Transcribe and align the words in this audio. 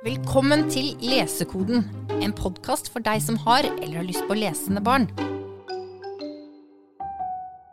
Velkommen 0.00 0.62
til 0.72 0.94
Lesekoden, 1.04 1.82
en 2.24 2.32
podkast 2.32 2.86
for 2.88 3.04
deg 3.04 3.20
som 3.20 3.36
har 3.42 3.66
eller 3.68 3.98
har 3.98 4.06
lyst 4.06 4.24
på 4.24 4.32
lesende 4.38 4.80
barn. 4.80 5.04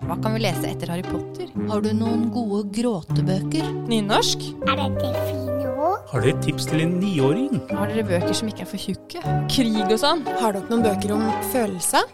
Hva 0.03 0.17
kan 0.19 0.35
vi 0.35 0.41
lese 0.43 0.65
etter 0.67 0.91
Harry 0.91 1.05
Potter? 1.07 1.47
Har 1.69 1.85
du 1.85 1.93
noen 1.95 2.25
gode 2.35 2.65
gråtebøker? 2.75 3.71
Nynorsk? 3.88 4.43
Er 4.67 4.75
dette 4.81 5.13
fine 5.29 5.71
ord? 5.71 6.03
Har 6.11 6.27
dere 6.27 6.35
et 6.35 6.43
tips 6.49 6.67
til 6.67 6.84
en 6.84 6.99
niåring? 6.99 7.63
Har 7.71 7.95
dere 7.95 8.03
bøker 8.11 8.35
som 8.35 8.52
ikke 8.52 8.67
er 8.67 8.71
for 8.75 8.89
tjukke? 8.89 9.25
Krig 9.55 9.81
og 9.88 9.98
sånn? 10.03 10.27
Har 10.44 10.59
dere 10.59 10.67
noen 10.67 10.84
bøker 10.84 11.16
om 11.16 11.27
følelser? 11.55 12.12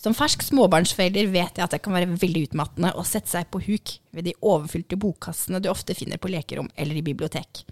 Som 0.00 0.16
fersk 0.16 0.48
småbarnsforelder 0.48 1.28
vet 1.28 1.58
jeg 1.60 1.68
at 1.68 1.76
det 1.76 1.84
kan 1.84 1.92
være 1.92 2.16
veldig 2.16 2.48
utmattende 2.48 2.96
å 2.96 3.04
sette 3.04 3.36
seg 3.36 3.52
på 3.52 3.60
huk 3.68 3.98
ved 4.16 4.32
de 4.32 4.38
overfylte 4.40 4.96
bokkassene 4.96 5.60
du 5.60 5.68
ofte 5.68 5.92
finner 5.92 6.16
på 6.16 6.32
lekerom 6.32 6.72
eller 6.72 6.96
i 6.96 7.04
bibliotek. 7.04 7.68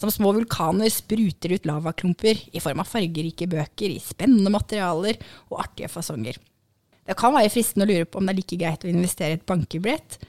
Som 0.00 0.12
små 0.12 0.32
vulkaner 0.32 0.88
spruter 0.92 1.52
ut 1.52 1.66
lavaklumper 1.68 2.38
i 2.56 2.62
form 2.62 2.80
av 2.80 2.88
fargerike 2.88 3.48
bøker 3.50 3.92
i 3.92 4.00
spennende 4.00 4.52
materialer 4.52 5.20
og 5.50 5.60
artige 5.66 5.90
fasonger. 5.92 6.38
Det 7.04 7.16
kan 7.18 7.34
være 7.34 7.52
fristende 7.52 7.84
å 7.84 7.90
lure 7.90 8.08
på 8.08 8.20
om 8.20 8.28
det 8.28 8.32
er 8.32 8.40
like 8.40 8.58
greit 8.60 8.84
å 8.86 8.90
investere 8.90 9.34
i 9.34 9.38
et 9.40 9.46
bankebrett, 9.48 10.20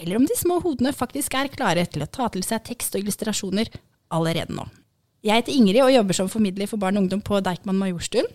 eller 0.00 0.18
om 0.18 0.26
de 0.26 0.36
små 0.38 0.58
hodene 0.64 0.94
faktisk 0.96 1.36
er 1.38 1.50
klare 1.52 1.84
til 1.86 2.02
å 2.02 2.10
ta 2.10 2.26
til 2.32 2.42
seg 2.46 2.64
tekst 2.66 2.96
og 2.96 3.04
illustrasjoner 3.04 3.70
allerede 4.12 4.56
nå. 4.56 4.64
Jeg 5.22 5.38
heter 5.38 5.54
Ingrid 5.54 5.84
og 5.84 5.92
jobber 5.94 6.18
som 6.18 6.30
formidler 6.32 6.66
for 6.70 6.82
barn 6.82 6.98
og 6.98 7.04
ungdom 7.04 7.20
på 7.22 7.38
Deichman 7.44 7.78
Majorstuen. 7.78 8.26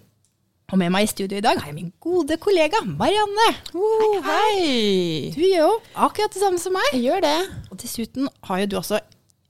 Og 0.72 0.80
med 0.80 0.92
meg 0.92 1.06
i 1.06 1.10
studio 1.12 1.40
i 1.40 1.44
dag 1.44 1.60
har 1.60 1.70
jeg 1.70 1.76
min 1.78 1.92
gode 2.04 2.36
kollega 2.44 2.80
Marianne. 2.88 3.50
Oh, 3.76 4.18
hei! 4.24 5.32
Du 5.36 5.40
gjør 5.44 5.62
jo 5.64 5.76
akkurat 5.96 6.32
det 6.32 6.42
samme 6.44 6.60
som 6.60 6.76
meg. 6.76 6.90
Jeg 6.96 7.06
gjør 7.06 7.24
det. 7.24 7.38
Og 7.72 7.80
dessuten 7.84 8.28
har 8.48 8.64
jo 8.64 8.72
du 8.72 8.76
også 8.80 9.00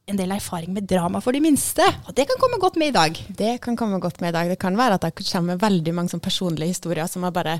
en 0.07 0.17
del 0.17 0.31
erfaring 0.31 0.71
med 0.73 0.87
drama 0.87 1.19
for 1.21 1.35
de 1.35 1.41
minste. 1.43 1.83
Og 2.07 2.15
det 2.15 2.27
kan 2.29 2.39
komme 2.39 2.59
godt 2.63 2.79
med 2.79 2.93
i 2.93 2.95
dag. 2.95 3.19
Det 3.27 3.57
kan 3.63 3.75
komme 3.75 3.99
godt 3.99 4.21
med 4.23 4.31
i 4.31 4.37
dag. 4.37 4.49
Det 4.49 4.59
kan 4.59 4.77
være 4.79 4.95
at 4.95 5.03
det 5.03 5.27
kommer 5.27 5.59
veldig 5.59 5.93
mange 5.95 6.13
sånn 6.13 6.23
personlige 6.23 6.71
historier 6.71 7.09
som 7.11 7.27
er 7.27 7.35
bare 7.35 7.59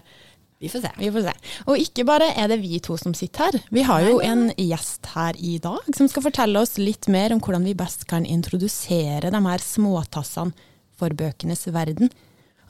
Vi 0.57 0.71
får 0.73 0.81
se. 0.81 0.89
Vi 0.97 1.09
får 1.13 1.21
se. 1.27 1.33
Og 1.69 1.77
ikke 1.77 2.03
bare 2.07 2.31
er 2.33 2.47
det 2.49 2.55
vi 2.63 2.79
to 2.81 2.95
som 2.97 3.13
sitter 3.13 3.43
her. 3.45 3.59
Vi 3.69 3.83
har 3.85 4.01
jo 4.07 4.15
en 4.25 4.47
gjest 4.57 5.05
her 5.13 5.37
i 5.37 5.59
dag 5.61 5.85
som 5.93 6.07
skal 6.09 6.23
fortelle 6.25 6.63
oss 6.63 6.79
litt 6.81 7.05
mer 7.13 7.35
om 7.35 7.37
hvordan 7.43 7.67
vi 7.67 7.75
best 7.77 8.07
kan 8.09 8.25
introdusere 8.25 9.29
de 9.29 9.43
her 9.45 9.61
småtassene 9.61 10.55
for 10.97 11.13
bøkenes 11.13 11.67
verden. 11.69 12.09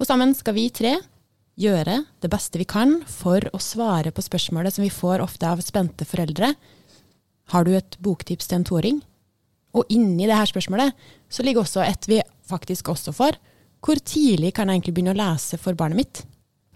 Og 0.01 0.09
sammen 0.09 0.35
skal 0.35 0.57
vi 0.57 0.67
tre 0.67 0.97
gjøre 1.55 2.01
det 2.19 2.29
beste 2.29 2.59
vi 2.59 2.67
kan 2.67 3.05
for 3.07 3.47
å 3.55 3.61
svare 3.63 4.11
på 4.11 4.25
spørsmålet 4.25 4.75
som 4.75 4.83
vi 4.83 4.91
får 4.91 5.23
ofte 5.23 5.47
av 5.47 5.63
spente 5.63 6.03
foreldre. 6.03 6.57
Har 7.55 7.63
du 7.63 7.71
et 7.77 7.95
boktips 8.03 8.51
til 8.51 8.59
en 8.59 8.67
toåring? 8.67 8.99
Og 9.75 9.89
inni 9.93 10.27
det 10.27 10.37
her 10.37 10.49
spørsmålet 10.49 10.95
så 11.29 11.43
ligger 11.43 11.65
også 11.65 11.83
et 11.85 12.07
vi 12.07 12.21
faktisk 12.47 12.89
også 12.93 13.13
får. 13.15 13.37
Hvor 13.83 13.99
tidlig 13.99 14.53
kan 14.55 14.69
jeg 14.69 14.79
egentlig 14.79 14.95
begynne 14.97 15.13
å 15.15 15.19
lese 15.19 15.59
for 15.61 15.77
barnet 15.77 15.99
mitt? 15.99 16.23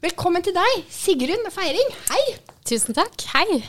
Velkommen 0.01 0.43
til 0.45 0.55
deg, 0.55 0.83
Sigrun 0.89 1.47
Feiring. 1.53 1.93
Hei! 2.09 2.23
Tusen 2.67 2.95
takk. 2.97 3.15
Hei. 3.33 3.61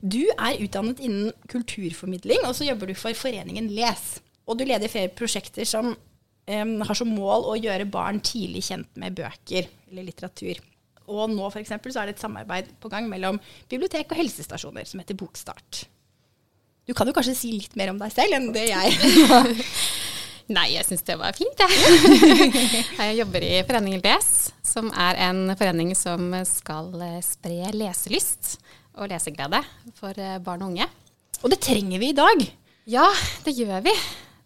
Du 0.00 0.22
er 0.36 0.60
utdannet 0.60 1.00
innen 1.04 1.32
kulturformidling, 1.50 2.44
og 2.44 2.54
så 2.56 2.66
jobber 2.68 2.90
du 2.90 2.96
for 2.98 3.16
Foreningen 3.16 3.70
Les. 3.76 4.04
Og 4.46 4.58
du 4.60 4.64
leder 4.68 4.90
flere 4.92 5.12
prosjekter 5.16 5.66
som 5.68 5.92
um, 5.92 6.74
har 6.86 6.98
som 6.98 7.10
mål 7.12 7.48
å 7.50 7.58
gjøre 7.58 7.88
barn 7.90 8.20
tidlig 8.24 8.66
kjent 8.68 8.90
med 9.00 9.16
bøker 9.18 9.68
eller 9.90 10.06
litteratur. 10.06 10.60
Og 11.06 11.30
nå 11.30 11.48
for 11.50 11.62
eksempel, 11.62 11.92
så 11.94 12.02
er 12.02 12.10
det 12.10 12.16
et 12.16 12.24
samarbeid 12.24 12.70
på 12.82 12.90
gang 12.92 13.08
mellom 13.10 13.38
bibliotek 13.70 14.10
og 14.10 14.20
helsestasjoner 14.20 14.88
som 14.88 15.02
heter 15.02 15.18
Bokstart. 15.18 15.86
Du 16.86 16.94
kan 16.94 17.08
jo 17.08 17.14
kanskje 17.16 17.34
si 17.34 17.48
litt 17.56 17.74
mer 17.78 17.90
om 17.90 17.98
deg 17.98 18.12
selv 18.14 18.36
enn 18.36 18.52
det 18.54 18.68
jeg 18.70 18.92
Nei, 20.54 20.68
jeg 20.76 20.86
syns 20.86 21.02
det 21.02 21.16
var 21.18 21.34
fint, 21.34 21.58
jeg. 21.58 22.02
jeg 23.00 23.16
jobber 23.18 23.42
i 23.42 23.56
Foreningen 23.66 23.98
Les, 24.04 24.28
som 24.62 24.92
er 24.94 25.18
en 25.26 25.40
forening 25.58 25.88
som 25.98 26.30
skal 26.46 26.92
eh, 27.02 27.16
spre 27.26 27.72
leselyst 27.74 28.52
og 28.94 29.10
leseglede 29.10 29.58
for 29.98 30.14
eh, 30.14 30.36
barn 30.38 30.62
og 30.62 30.70
unge. 30.70 30.86
Og 31.42 31.50
det 31.50 31.58
trenger 31.66 31.98
vi 31.98 32.12
i 32.12 32.14
dag. 32.14 32.44
Ja, 32.86 33.08
det 33.42 33.56
gjør 33.58 33.82
vi. 33.88 33.94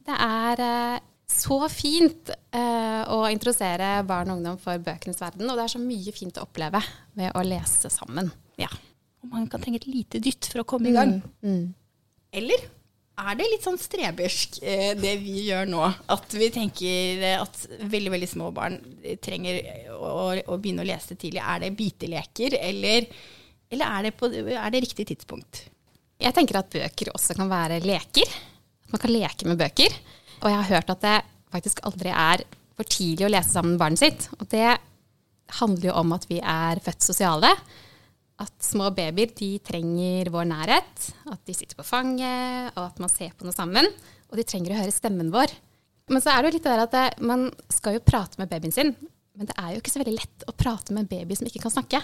Det 0.08 0.16
er 0.24 0.62
eh, 0.64 1.02
så 1.28 1.58
fint 1.68 2.32
eh, 2.32 3.02
å 3.04 3.18
introdusere 3.28 3.98
barn 4.08 4.32
og 4.32 4.40
ungdom 4.40 4.56
for 4.62 4.80
bøkenes 4.80 5.20
verden, 5.20 5.52
og 5.52 5.60
det 5.60 5.66
er 5.66 5.74
så 5.74 5.82
mye 5.82 6.14
fint 6.16 6.40
å 6.40 6.46
oppleve 6.48 6.80
ved 7.20 7.36
å 7.36 7.44
lese 7.44 7.92
sammen. 7.92 8.32
Ja. 8.56 8.72
Og 9.20 9.36
man 9.36 9.44
kan 9.52 9.60
trenge 9.60 9.82
et 9.82 9.90
lite 9.90 10.22
dytt 10.24 10.48
for 10.48 10.64
å 10.64 10.66
komme 10.72 10.88
i 10.88 10.96
gang. 10.96 11.18
Eller 12.36 12.62
er 13.20 13.36
det 13.36 13.48
litt 13.50 13.64
sånn 13.66 13.78
strebersk, 13.80 14.60
eh, 14.62 14.92
det 14.98 15.16
vi 15.20 15.48
gjør 15.48 15.68
nå? 15.68 15.82
At 16.14 16.36
vi 16.36 16.48
tenker 16.54 17.24
eh, 17.26 17.40
at 17.40 17.66
veldig 17.90 18.12
veldig 18.14 18.28
små 18.30 18.50
barn 18.56 18.78
trenger 19.22 19.60
å, 19.96 20.30
å 20.40 20.60
begynne 20.60 20.84
å 20.84 20.88
lese 20.88 21.18
tidlig. 21.18 21.42
Er 21.42 21.64
det 21.64 21.74
biteleker, 21.76 22.56
eller, 22.60 23.10
eller 23.70 23.98
er, 23.98 24.08
det 24.08 24.14
på, 24.16 24.30
er 24.30 24.72
det 24.72 24.84
riktig 24.86 25.08
tidspunkt? 25.10 25.66
Jeg 26.20 26.36
tenker 26.36 26.60
at 26.60 26.72
bøker 26.72 27.12
også 27.14 27.36
kan 27.36 27.50
være 27.50 27.80
leker. 27.84 28.32
At 28.86 28.94
man 28.94 29.02
kan 29.02 29.12
leke 29.12 29.48
med 29.48 29.60
bøker. 29.60 30.00
Og 30.40 30.48
jeg 30.48 30.58
har 30.62 30.72
hørt 30.76 30.94
at 30.94 31.04
det 31.04 31.18
faktisk 31.52 31.82
aldri 31.88 32.12
er 32.14 32.44
for 32.78 32.88
tidlig 32.88 33.26
å 33.26 33.32
lese 33.32 33.52
sammen 33.52 33.74
med 33.74 33.82
barnet 33.82 34.00
sitt. 34.00 34.28
Og 34.38 34.48
det 34.52 34.78
handler 35.60 35.90
jo 35.90 35.96
om 36.00 36.16
at 36.16 36.26
vi 36.30 36.40
er 36.40 36.80
født 36.84 37.04
sosiale. 37.04 37.52
At 38.40 38.52
små 38.64 38.88
babyer 38.96 39.32
de 39.36 39.50
trenger 39.64 40.30
vår 40.32 40.46
nærhet. 40.48 41.08
At 41.28 41.42
de 41.46 41.56
sitter 41.56 41.76
på 41.76 41.86
fanget, 41.86 42.72
og 42.76 42.86
at 42.86 43.02
man 43.02 43.12
ser 43.12 43.34
på 43.36 43.44
noe 43.46 43.56
sammen. 43.56 43.88
Og 44.30 44.38
de 44.38 44.46
trenger 44.48 44.74
å 44.74 44.80
høre 44.80 44.94
stemmen 44.94 45.32
vår. 45.34 45.52
Men 46.10 46.24
så 46.24 46.32
er 46.32 46.42
det 46.42 46.50
jo 46.50 46.56
litt 46.56 46.66
det 46.66 46.72
der 46.72 46.84
at 46.86 46.94
det, 46.96 47.06
man 47.22 47.46
skal 47.70 47.98
jo 47.98 48.02
prate 48.02 48.40
med 48.40 48.50
babyen 48.50 48.74
sin, 48.74 48.94
men 49.38 49.46
det 49.46 49.54
er 49.60 49.74
jo 49.74 49.82
ikke 49.82 49.92
så 49.92 50.00
veldig 50.02 50.16
lett 50.16 50.48
å 50.50 50.56
prate 50.58 50.92
med 50.92 51.04
en 51.04 51.10
baby 51.12 51.36
som 51.38 51.46
ikke 51.46 51.62
kan 51.62 51.74
snakke. 51.74 52.00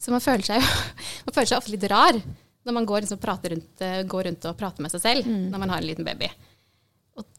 Så 0.00 0.14
man 0.14 0.22
føler 0.24 0.46
seg 0.46 0.62
jo 0.62 0.64
man 1.26 1.36
føler 1.36 1.50
seg 1.50 1.60
ofte 1.60 1.74
litt 1.74 1.84
rar 1.92 2.16
når 2.64 2.72
man 2.78 2.86
går, 2.88 3.04
liksom, 3.04 3.20
rundt, 3.20 3.82
eh, 3.84 4.00
går 4.08 4.24
rundt 4.30 4.46
og 4.48 4.56
prater 4.56 4.84
med 4.84 4.92
seg 4.94 5.02
selv 5.02 5.28
når 5.28 5.60
man 5.60 5.74
har 5.74 5.82
en 5.82 5.88
liten 5.90 6.06
baby. 6.06 6.30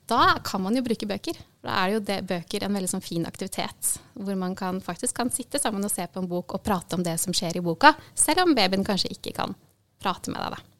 Da 0.06 0.38
kan 0.46 0.62
man 0.62 0.78
jo 0.78 0.84
bruke 0.86 1.08
bøker. 1.10 1.38
Da 1.66 1.80
er 1.82 1.96
jo 1.96 2.04
det, 2.06 2.20
bøker 2.30 2.66
en 2.66 2.78
veldig 2.78 2.92
sånn 2.92 3.04
fin 3.04 3.26
aktivitet. 3.26 3.96
Hvor 4.14 4.38
man 4.38 4.54
kan, 4.58 4.82
faktisk 4.84 5.18
kan 5.18 5.34
sitte 5.34 5.62
sammen 5.62 5.86
og 5.86 5.94
se 5.94 6.06
på 6.06 6.22
en 6.22 6.30
bok 6.30 6.58
og 6.58 6.66
prate 6.66 6.98
om 6.98 7.06
det 7.06 7.18
som 7.22 7.34
skjer 7.34 7.58
i 7.58 7.66
boka. 7.66 7.96
Selv 8.14 8.46
om 8.46 8.56
babyen 8.58 8.86
kanskje 8.86 9.16
ikke 9.16 9.34
kan 9.40 9.58
prate 10.02 10.34
med 10.34 10.44
deg. 10.44 10.58
Da. 10.60 10.76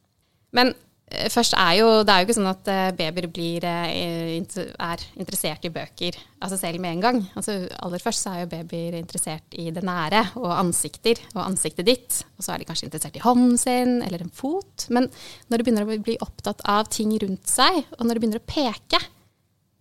Men 0.54 0.70
eh, 1.10 1.26
først 1.32 1.56
er 1.58 1.72
jo, 1.80 1.88
det 2.06 2.14
er 2.14 2.22
jo 2.22 2.28
ikke 2.28 2.36
sånn 2.38 2.52
at 2.52 2.70
eh, 2.70 2.92
babyer 3.00 3.26
blir, 3.34 3.66
eh, 3.66 4.62
er 4.86 5.02
interessert 5.18 5.66
i 5.66 5.72
bøker 5.74 6.20
seg 6.46 6.60
selv 6.60 6.84
med 6.84 6.94
en 6.94 7.02
gang. 7.02 7.20
Altså, 7.34 7.58
aller 7.82 8.06
først 8.06 8.30
er 8.30 8.44
jo 8.44 8.52
babyer 8.54 8.94
interessert 9.00 9.58
i 9.58 9.66
det 9.74 9.82
nære 9.82 10.22
og 10.38 10.54
ansikter 10.54 11.18
og 11.34 11.42
ansiktet 11.48 11.90
ditt. 11.90 12.22
Og 12.38 12.46
så 12.46 12.54
er 12.54 12.62
de 12.62 12.70
kanskje 12.70 12.86
interessert 12.86 13.18
i 13.18 13.26
hånden 13.26 13.58
sin 13.58 13.98
eller 14.06 14.22
en 14.22 14.30
fot. 14.30 14.86
Men 14.94 15.10
når 15.50 15.58
de 15.58 15.66
begynner 15.66 15.90
å 15.90 15.98
bli 15.98 16.18
opptatt 16.22 16.62
av 16.70 16.86
ting 16.94 17.10
rundt 17.26 17.50
seg, 17.50 17.82
og 17.98 18.06
når 18.06 18.14
de 18.14 18.22
begynner 18.22 18.44
å 18.44 18.50
peke, 18.54 19.02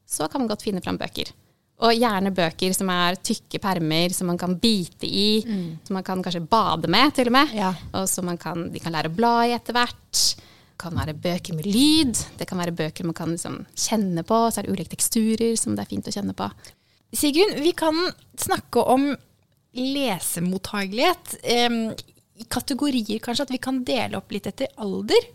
så 0.05 0.27
kan 0.29 0.41
man 0.41 0.49
godt 0.51 0.63
finne 0.65 0.81
fram 0.85 0.97
bøker. 1.01 1.31
Og 1.83 1.91
gjerne 1.91 2.31
bøker 2.31 2.71
som 2.71 2.89
er 2.93 3.17
tykke 3.19 3.59
permer, 3.59 4.13
som 4.15 4.29
man 4.31 4.37
kan 4.39 4.53
bite 4.59 5.07
i, 5.09 5.41
som 5.83 5.97
man 5.97 6.05
kan 6.07 6.21
kanskje 6.23 6.45
bade 6.47 6.87
med, 6.87 7.11
til 7.17 7.27
og 7.27 7.35
med. 7.35 7.51
Ja. 7.57 7.73
Og 7.99 8.07
som 8.07 8.29
man 8.29 8.39
kan, 8.39 8.69
de 8.71 8.79
kan 8.79 8.95
lære 8.95 9.11
å 9.11 9.15
bla 9.15 9.33
i 9.43 9.55
etter 9.57 9.75
hvert. 9.75 10.21
Det 10.75 10.77
kan 10.79 10.95
være 10.95 11.17
bøker 11.19 11.55
med 11.57 11.67
lyd. 11.67 12.15
Det 12.39 12.47
kan 12.47 12.59
være 12.61 12.75
bøker 12.75 13.07
man 13.07 13.17
kan 13.17 13.33
liksom 13.33 13.65
kjenne 13.75 14.23
på. 14.23 14.39
Så 14.51 14.61
er 14.61 14.67
det 14.67 14.75
ulike 14.75 14.95
teksturer 14.95 15.55
som 15.59 15.75
det 15.75 15.83
er 15.83 15.91
fint 15.91 16.07
å 16.07 16.15
kjenne 16.15 16.35
på. 16.37 16.47
Sigrun, 17.15 17.57
vi 17.63 17.71
kan 17.75 17.99
snakke 18.39 18.83
om 18.91 19.09
lesemottagelighet 19.75 21.35
em, 21.43 21.79
i 22.39 22.47
kategorier, 22.47 23.19
kanskje. 23.23 23.49
At 23.49 23.51
vi 23.51 23.59
kan 23.63 23.83
dele 23.87 24.19
opp 24.19 24.31
litt 24.31 24.47
etter 24.47 24.71
alder. 24.79 25.27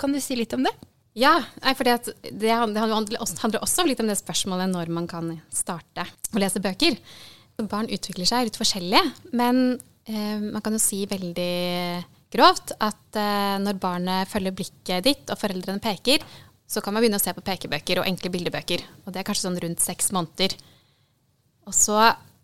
Kan 0.00 0.12
du 0.12 0.20
si 0.20 0.36
litt 0.36 0.52
om 0.56 0.64
det? 0.68 0.76
Ja, 1.20 1.34
at 1.60 1.80
det, 1.84 2.14
det 2.40 2.52
handler 2.54 3.20
også 3.20 3.84
litt 3.84 4.00
om 4.00 4.08
det 4.08 4.16
spørsmålet 4.20 4.70
når 4.72 4.92
man 4.94 5.08
kan 5.10 5.34
starte 5.52 6.06
å 6.32 6.40
lese 6.40 6.62
bøker. 6.64 6.96
Barn 7.60 7.90
utvikler 7.92 8.28
seg 8.28 8.46
litt 8.48 8.56
forskjellig, 8.56 9.02
men 9.36 9.74
eh, 10.08 10.40
man 10.40 10.62
kan 10.64 10.72
jo 10.72 10.80
si 10.80 11.02
veldig 11.10 11.50
grovt 12.32 12.72
at 12.80 13.18
eh, 13.20 13.58
når 13.60 13.82
barnet 13.82 14.30
følger 14.30 14.56
blikket 14.56 15.04
ditt 15.04 15.32
og 15.32 15.40
foreldrene 15.42 15.82
peker, 15.84 16.24
så 16.70 16.80
kan 16.80 16.94
man 16.94 17.02
begynne 17.02 17.18
å 17.20 17.22
se 17.22 17.34
på 17.36 17.44
pekebøker 17.44 18.00
og 18.00 18.08
enkle 18.08 18.32
bildebøker. 18.32 18.86
Og 19.04 19.12
det 19.12 19.20
er 19.20 19.28
kanskje 19.28 19.48
sånn 19.48 19.60
rundt 19.60 19.84
seks 19.84 20.12
måneder. 20.14 20.54
Og 21.68 21.76
så 21.76 21.98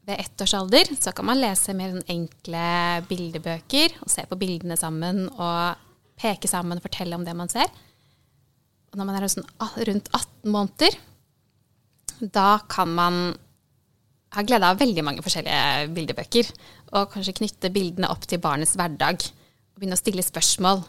ved 0.07 0.21
ett 0.21 0.43
års 0.43 0.55
alder 0.59 0.91
så 0.99 1.15
kan 1.17 1.31
man 1.31 1.41
lese 1.41 1.75
mer 1.79 1.95
sånn 1.95 2.11
enkle 2.13 2.67
bildebøker 3.09 3.97
og 4.03 4.11
se 4.13 4.27
på 4.29 4.39
bildene 4.39 4.77
sammen 4.79 5.29
og 5.33 5.81
peke 6.21 6.51
sammen 6.51 6.81
og 6.81 6.85
fortelle 6.85 7.17
om 7.17 7.25
det 7.27 7.35
man 7.39 7.51
ser. 7.53 7.71
Og 8.97 9.03
når 9.03 9.09
man 9.11 9.17
er 9.19 9.29
sånn 9.29 9.49
rundt 9.91 10.07
18 10.17 10.53
måneder, 10.55 10.95
da 12.33 12.63
kan 12.73 12.95
man 12.97 13.19
ha 14.33 14.45
glede 14.45 14.71
av 14.73 14.79
veldig 14.81 15.03
mange 15.05 15.25
forskjellige 15.25 15.91
bildebøker. 15.93 16.49
Og 16.97 17.11
kanskje 17.13 17.35
knytte 17.37 17.69
bildene 17.75 18.09
opp 18.09 18.25
til 18.25 18.41
barnets 18.41 18.73
hverdag. 18.81 19.21
Og 19.21 19.83
begynne 19.83 19.99
å 19.99 20.01
stille 20.01 20.25
spørsmål. 20.25 20.81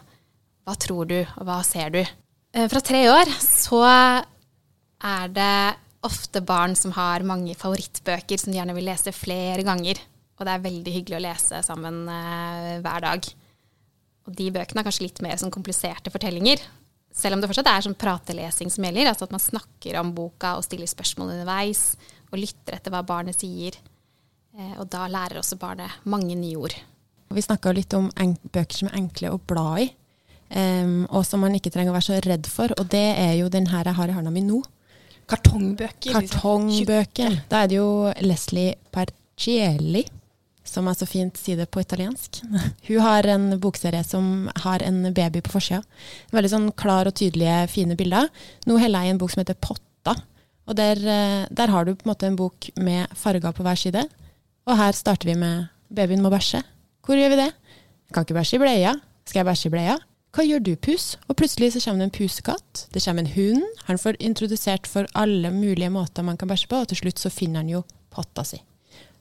Hva 0.64 0.76
tror 0.80 1.04
du, 1.10 1.18
og 1.20 1.44
hva 1.44 1.58
ser 1.68 1.92
du? 1.92 2.00
Eh, 2.00 2.64
Fra 2.72 2.80
tre 2.80 3.02
år 3.12 3.28
så 3.44 3.82
er 3.84 5.28
det 5.36 5.52
ofte 6.08 6.40
barn 6.40 6.72
som 6.80 6.96
har 6.96 7.28
mange 7.28 7.52
favorittbøker 7.60 8.40
som 8.40 8.48
de 8.48 8.62
gjerne 8.62 8.76
vil 8.76 8.88
lese 8.88 9.12
flere 9.12 9.68
ganger. 9.68 10.00
Og 10.40 10.48
det 10.48 10.54
er 10.54 10.64
veldig 10.64 10.96
hyggelig 10.96 11.20
å 11.20 11.24
lese 11.28 11.60
sammen 11.66 12.06
eh, 12.08 12.74
hver 12.80 13.04
dag. 13.04 13.32
Og 14.24 14.36
de 14.40 14.48
bøkene 14.56 14.80
er 14.80 14.88
kanskje 14.88 15.10
litt 15.10 15.20
mer 15.24 15.36
sånn 15.36 15.52
kompliserte 15.52 16.12
fortellinger. 16.14 16.64
Selv 17.14 17.34
om 17.34 17.42
det 17.42 17.48
fortsatt 17.50 17.70
er 17.70 17.84
sånn 17.86 17.98
pratelesing 17.98 18.70
som 18.70 18.84
gjelder. 18.86 19.10
Altså 19.10 19.26
at 19.26 19.34
man 19.34 19.42
snakker 19.42 19.98
om 20.00 20.14
boka 20.14 20.56
og 20.58 20.66
stiller 20.66 20.90
spørsmål 20.90 21.34
underveis. 21.34 21.92
Og 22.30 22.40
lytter 22.42 22.76
etter 22.76 22.92
hva 22.92 23.02
barnet 23.06 23.38
sier. 23.38 23.78
Eh, 24.58 24.74
og 24.78 24.88
da 24.92 25.06
lærer 25.10 25.40
også 25.40 25.58
barnet 25.60 26.00
mange 26.08 26.36
nye 26.38 26.58
ord. 26.58 26.74
Vi 27.28 27.44
snakka 27.44 27.72
litt 27.76 27.94
om 27.96 28.08
bøker 28.52 28.74
som 28.74 28.90
er 28.90 28.98
enkle 29.02 29.32
å 29.34 29.40
bla 29.50 29.66
i, 29.82 29.88
um, 30.56 31.02
og 31.12 31.26
som 31.28 31.42
man 31.44 31.52
ikke 31.58 31.70
trenger 31.74 31.92
å 31.92 31.96
være 31.98 32.06
så 32.06 32.20
redd 32.24 32.48
for. 32.48 32.72
Og 32.80 32.88
det 32.92 33.04
er 33.20 33.34
jo 33.36 33.50
den 33.52 33.68
her 33.68 33.84
jeg 33.90 33.98
har 33.98 34.08
i 34.08 34.16
hånda 34.16 34.32
mi 34.32 34.42
nå. 34.46 34.62
Kartongbøker. 35.28 36.14
liksom. 36.14 36.30
Kartongbøker. 36.32 37.36
Da 37.50 37.62
er 37.62 37.68
det 37.68 37.76
jo 37.76 37.90
Leslie 38.24 38.78
Parcielli, 38.94 40.06
som 40.70 40.88
er 40.90 40.96
så 40.98 41.08
fint 41.08 41.38
sier 41.40 41.58
det 41.60 41.68
på 41.72 41.82
italiensk. 41.82 42.42
Hun 42.88 43.04
har 43.04 43.28
en 43.34 43.50
bokserie 43.60 44.02
som 44.06 44.48
har 44.64 44.84
en 44.84 45.12
baby 45.14 45.42
på 45.44 45.54
forsida. 45.56 45.82
Veldig 46.34 46.52
sånn 46.54 46.70
klar 46.78 47.10
og 47.10 47.16
tydelige, 47.18 47.66
fine 47.72 47.96
bilder. 47.98 48.30
Nå 48.68 48.78
heller 48.80 49.04
jeg 49.04 49.12
i 49.12 49.16
en 49.16 49.20
bok 49.22 49.34
som 49.34 49.42
heter 49.42 49.58
Potta. 49.60 50.16
Og 50.68 50.76
der, 50.76 51.00
eh, 51.00 51.46
der 51.50 51.72
har 51.72 51.84
du 51.84 51.94
på 51.94 52.04
en 52.04 52.12
måte 52.12 52.28
en 52.28 52.36
bok 52.36 52.70
med 52.76 53.08
farger 53.16 53.54
på 53.56 53.64
hver 53.64 53.80
side. 53.80 54.04
Og 54.68 54.76
her 54.76 54.92
starter 54.92 55.30
vi 55.30 55.38
med 55.40 55.68
babyen 55.88 56.22
må 56.22 56.30
bæsje. 56.32 56.60
Hvor 57.04 57.16
gjør 57.16 57.32
vi 57.32 57.40
det? 57.40 57.52
Jeg 58.08 58.14
kan 58.14 58.26
ikke 58.26 58.36
bæsje 58.36 58.58
i 58.58 58.62
bleia. 58.62 58.94
Skal 59.24 59.40
jeg 59.40 59.48
bæsje 59.48 59.70
i 59.70 59.72
bleia? 59.72 59.96
Hva 60.36 60.44
gjør 60.44 60.60
du, 60.60 60.74
pus? 60.76 61.16
Og 61.28 61.38
plutselig 61.40 61.72
så 61.72 61.80
kommer 61.82 62.04
det 62.04 62.10
en 62.10 62.16
pusekatt. 62.18 62.86
Det 62.92 63.02
kommer 63.04 63.24
en 63.24 63.32
hund. 63.32 63.64
Han 63.88 63.98
får 63.98 64.20
introdusert 64.20 64.86
for 64.86 65.08
alle 65.14 65.50
mulige 65.50 65.90
måter 65.90 66.22
man 66.22 66.36
kan 66.36 66.48
bæsje 66.48 66.68
på, 66.68 66.82
og 66.84 66.88
til 66.88 67.00
slutt 67.00 67.18
så 67.18 67.32
finner 67.32 67.64
han 67.64 67.72
jo 67.72 67.84
potta 68.12 68.44
si. 68.44 68.60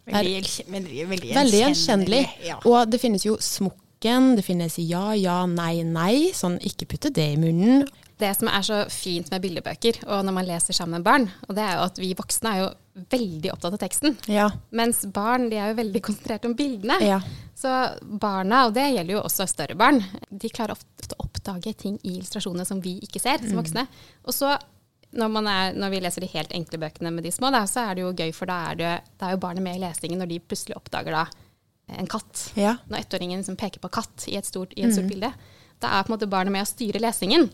Veldig, 0.08 0.66
veldig, 0.72 1.06
veldig 1.12 1.36
Veldig 1.36 1.62
gjenkjennelig. 1.66 2.24
Ja. 2.48 2.58
Og 2.70 2.88
det 2.92 3.00
finnes 3.02 3.26
jo 3.28 3.36
smokken, 3.44 4.34
det 4.38 4.46
finnes 4.48 4.78
ja, 4.80 5.12
ja, 5.20 5.42
nei, 5.52 5.82
nei. 5.88 6.30
Sånn 6.36 6.60
ikke 6.64 6.88
putte 6.94 7.12
det 7.14 7.34
i 7.34 7.40
munnen. 7.42 7.88
Det 8.18 8.32
som 8.34 8.50
er 8.50 8.64
så 8.66 8.80
fint 8.90 9.28
med 9.30 9.44
bildebøker, 9.44 10.00
og 10.08 10.24
når 10.26 10.34
man 10.34 10.48
leser 10.48 10.74
sammen 10.74 10.98
med 10.98 11.06
barn, 11.06 11.28
og 11.46 11.58
det 11.58 11.66
er 11.68 11.76
jo 11.78 11.84
at 11.86 12.00
vi 12.02 12.16
voksne 12.18 12.54
er 12.54 12.62
jo 12.64 12.70
veldig 13.12 13.52
opptatt 13.54 13.76
av 13.76 13.82
teksten. 13.84 14.16
Ja. 14.32 14.48
Mens 14.74 15.04
barn 15.14 15.52
de 15.52 15.60
er 15.60 15.70
jo 15.70 15.78
veldig 15.78 16.02
konsentrert 16.08 16.48
om 16.50 16.56
bildene. 16.58 16.98
Ja. 17.06 17.20
Så 17.58 17.74
barna, 18.02 18.64
og 18.66 18.74
det 18.78 18.88
gjelder 18.88 19.20
jo 19.20 19.22
også 19.26 19.46
større 19.50 19.78
barn, 19.78 20.02
de 20.30 20.50
klarer 20.54 20.74
ofte 20.78 21.14
å 21.14 21.28
oppdage 21.28 21.76
ting 21.78 22.00
i 22.02 22.16
illustrasjonene 22.16 22.66
som 22.66 22.82
vi 22.82 22.98
ikke 23.06 23.22
ser 23.22 23.44
som 23.44 23.60
voksne. 23.60 23.86
Og 24.26 24.34
så 24.34 24.56
når, 25.16 25.30
man 25.32 25.48
er, 25.48 25.76
når 25.78 25.94
vi 25.94 26.00
leser 26.04 26.24
de 26.24 26.30
helt 26.34 26.52
enkle 26.56 26.80
bøkene 26.82 27.12
med 27.16 27.24
de 27.24 27.32
små, 27.32 27.52
da, 27.54 27.64
så 27.70 27.86
er 27.88 27.96
det 27.96 28.04
jo 28.04 28.14
gøy, 28.18 28.32
for 28.36 28.50
da 28.50 28.58
er, 28.72 28.80
det, 28.80 28.90
da 29.20 29.30
er 29.30 29.38
jo 29.38 29.44
barnet 29.46 29.64
med 29.64 29.78
i 29.78 29.84
lesingen 29.86 30.20
når 30.20 30.32
de 30.34 30.40
plutselig 30.44 30.76
oppdager 30.78 31.16
da 31.16 31.26
en 31.98 32.10
katt. 32.12 32.50
Ja. 32.60 32.76
Når 32.92 33.00
ettåringen 33.00 33.40
liksom 33.40 33.56
peker 33.60 33.80
på 33.80 33.92
katt 33.96 34.26
i 34.28 34.36
et 34.36 34.48
stort, 34.48 34.74
i 34.76 34.84
et 34.84 34.92
stort 34.92 35.08
bilde. 35.08 35.30
Da 35.80 35.94
er 35.96 36.04
på 36.04 36.12
en 36.12 36.18
måte 36.18 36.28
barnet 36.28 36.52
med 36.52 36.66
å 36.66 36.68
styre 36.68 37.00
lesingen. 37.00 37.48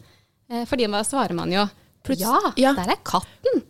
Eh, 0.50 0.64
fordi 0.70 0.88
da 0.90 1.04
svarer 1.06 1.38
man 1.38 1.54
jo 1.54 1.68
Pluts- 2.04 2.24
ja, 2.26 2.40
ja. 2.60 2.74
der 2.76 2.96
er 2.96 3.04
katten. 3.06 3.62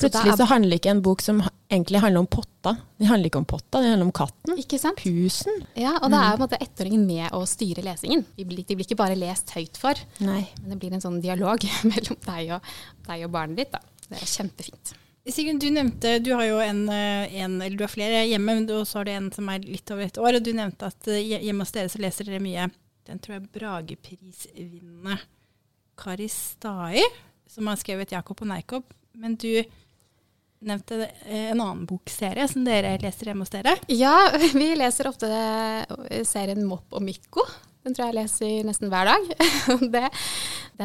Så 0.00 0.08
da 0.08 0.20
Plutselig 0.22 0.32
er- 0.32 0.38
så 0.40 0.46
handler 0.48 0.78
ikke 0.80 0.90
en 0.94 1.02
bok 1.04 1.20
som 1.20 1.42
egentlig 1.70 2.00
handler 2.00 2.22
om 2.24 2.26
potta. 2.32 2.72
Den 2.98 3.06
handler 3.10 3.28
ikke 3.28 3.40
om 3.42 3.44
potta, 3.50 3.80
den 3.82 3.90
handler 3.92 4.06
om 4.08 4.12
katten. 4.16 4.56
Ikke 4.58 4.78
sant? 4.80 4.96
Pusen. 5.02 5.60
Ja, 5.76 5.98
og 6.00 6.08
da 6.10 6.22
er 6.24 6.36
på 6.38 6.40
en 6.40 6.46
måte 6.48 6.60
ettåringen 6.64 7.04
med 7.06 7.30
å 7.36 7.42
styre 7.46 7.84
lesingen. 7.84 8.24
De 8.38 8.46
blir, 8.48 8.64
de 8.64 8.74
blir 8.78 8.86
ikke 8.88 8.96
bare 8.96 9.18
lest 9.18 9.52
høyt 9.54 9.76
for, 9.76 9.94
Nei. 10.24 10.48
men 10.62 10.72
det 10.72 10.78
blir 10.80 10.96
en 10.96 11.04
sånn 11.04 11.20
dialog 11.20 11.60
mellom 11.90 12.16
deg 12.26 12.54
og, 12.56 12.72
deg 13.06 13.24
og 13.28 13.30
barnet 13.36 13.60
ditt. 13.60 13.72
Da. 13.76 13.80
Det 14.08 14.22
er 14.22 14.32
kjempefint. 14.32 14.94
Sigrun, 15.30 15.58
du 15.60 15.68
nevnte 15.70 16.14
Du 16.24 16.32
har 16.34 16.46
jo 16.48 16.56
en, 16.64 16.88
eh, 16.88 17.34
en 17.44 17.60
eller 17.60 17.76
du 17.76 17.84
har 17.84 17.92
flere 17.92 18.22
hjemme, 18.26 18.54
men 18.56 18.66
så 18.88 18.98
har 18.98 19.04
du 19.04 19.10
en 19.12 19.28
som 19.30 19.48
er 19.52 19.60
litt 19.62 19.90
over 19.92 20.02
et 20.08 20.18
år. 20.18 20.38
Og 20.40 20.42
du 20.42 20.52
nevnte 20.56 20.88
at 20.88 21.06
eh, 21.12 21.20
hjemme 21.44 21.60
hos 21.62 21.70
dere 21.76 21.92
så 21.92 22.00
leser 22.00 22.24
dere 22.26 22.40
mye 22.42 22.70
Den 23.06 23.20
tror 23.20 23.36
jeg 23.36 23.50
Brageprisvinnende 23.52 25.18
Kari 26.00 26.28
Stai, 26.32 27.02
som 27.46 27.66
har 27.68 27.76
skrevet 27.76 28.10
'Jakob 28.10 28.40
og 28.40 28.48
Neikob'. 28.48 28.84
Men 29.14 29.34
du 29.36 29.62
nevnte 30.60 31.06
eh, 31.26 31.50
en 31.50 31.60
annen 31.60 31.86
bokserie 31.88 32.46
som 32.50 32.64
dere 32.66 32.96
leser 33.02 33.30
hjemme 33.30 33.46
hos 33.46 33.52
dere. 33.52 33.76
Ja, 33.92 34.14
vi 34.60 34.70
leser 34.78 35.10
ofte 35.10 35.28
eh, 35.30 36.22
serien 36.28 36.66
Mopp 36.68 36.96
og 36.96 37.04
Mikko. 37.04 37.44
Den 37.84 37.96
tror 37.96 38.10
jeg 38.10 38.12
jeg 38.12 38.18
leser 38.18 38.66
nesten 38.68 38.90
hver 38.92 39.08
dag. 39.08 39.30
det, 39.94 40.02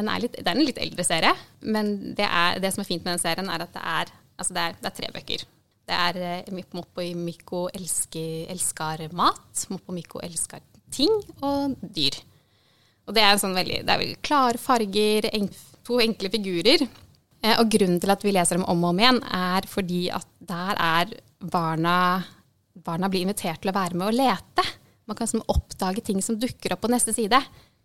er 0.00 0.22
litt, 0.22 0.38
det 0.38 0.46
er 0.46 0.54
en 0.54 0.64
litt 0.64 0.80
eldre 0.80 1.04
serie, 1.04 1.34
men 1.60 1.92
det, 2.16 2.24
er, 2.24 2.62
det 2.62 2.72
som 2.72 2.84
er 2.84 2.88
fint 2.88 3.04
med 3.04 3.16
den 3.16 3.24
serien, 3.24 3.50
er 3.52 3.66
at 3.66 3.74
det 3.74 3.84
er, 3.84 4.14
altså 4.40 4.56
det 4.56 4.64
er, 4.64 4.78
det 4.80 4.90
er 4.90 4.96
tre 5.00 5.12
bøker. 5.18 5.44
Det 5.86 5.98
er 6.06 6.22
eh, 6.30 6.64
Mopp 6.74 7.02
og 7.02 7.20
Mikko 7.20 7.66
elsker, 7.76 8.48
elsker 8.52 9.06
mat, 9.14 9.66
Mopp 9.70 9.92
og 9.92 9.98
Mikko 9.98 10.24
elsker 10.24 10.64
ting 10.94 11.12
og 11.44 11.76
dyr. 11.82 12.16
Og 13.06 13.14
det 13.14 13.22
er, 13.22 13.34
en 13.34 13.42
sånn 13.42 13.54
veldig, 13.54 13.82
det 13.86 13.92
er 13.92 14.00
veldig 14.02 14.22
klare 14.24 14.58
farger, 14.58 15.28
enk, 15.36 15.52
to 15.86 16.00
enkle 16.02 16.30
figurer. 16.32 16.86
Eh, 17.46 17.54
og 17.60 17.70
grunnen 17.70 18.00
til 18.02 18.12
at 18.12 18.24
vi 18.26 18.34
leser 18.34 18.58
dem 18.58 18.66
om 18.66 18.82
og 18.82 18.94
om 18.94 19.02
igjen, 19.02 19.20
er 19.22 19.68
fordi 19.70 20.06
at 20.14 20.26
der 20.40 20.80
er 20.80 21.14
barna 21.40 21.98
Barna 22.86 23.08
blir 23.08 23.24
invitert 23.24 23.62
til 23.62 23.70
å 23.72 23.74
være 23.74 23.96
med 23.96 24.04
og 24.10 24.14
lete. 24.14 24.62
Man 25.08 25.16
kan 25.16 25.24
liksom 25.24 25.46
oppdage 25.50 26.02
ting 26.04 26.20
som 26.22 26.36
dukker 26.38 26.74
opp 26.74 26.82
på 26.84 26.90
neste 26.92 27.14
side. 27.16 27.38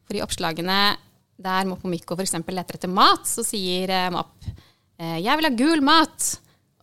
For 0.03 0.17
i 0.17 0.21
oppslagene 0.21 0.75
der 1.41 1.69
Mopp 1.69 1.85
og 1.87 1.93
Mikko 1.93 2.17
f.eks. 2.19 2.35
leter 2.51 2.77
etter 2.77 2.91
mat, 2.91 3.23
så 3.25 3.41
sier 3.45 3.89
eh, 3.89 4.09
Mopp 4.13 4.43
eh, 4.99 5.15
'jeg 5.23 5.39
vil 5.39 5.47
ha 5.47 5.53
gul 5.55 5.81
mat'. 5.87 6.27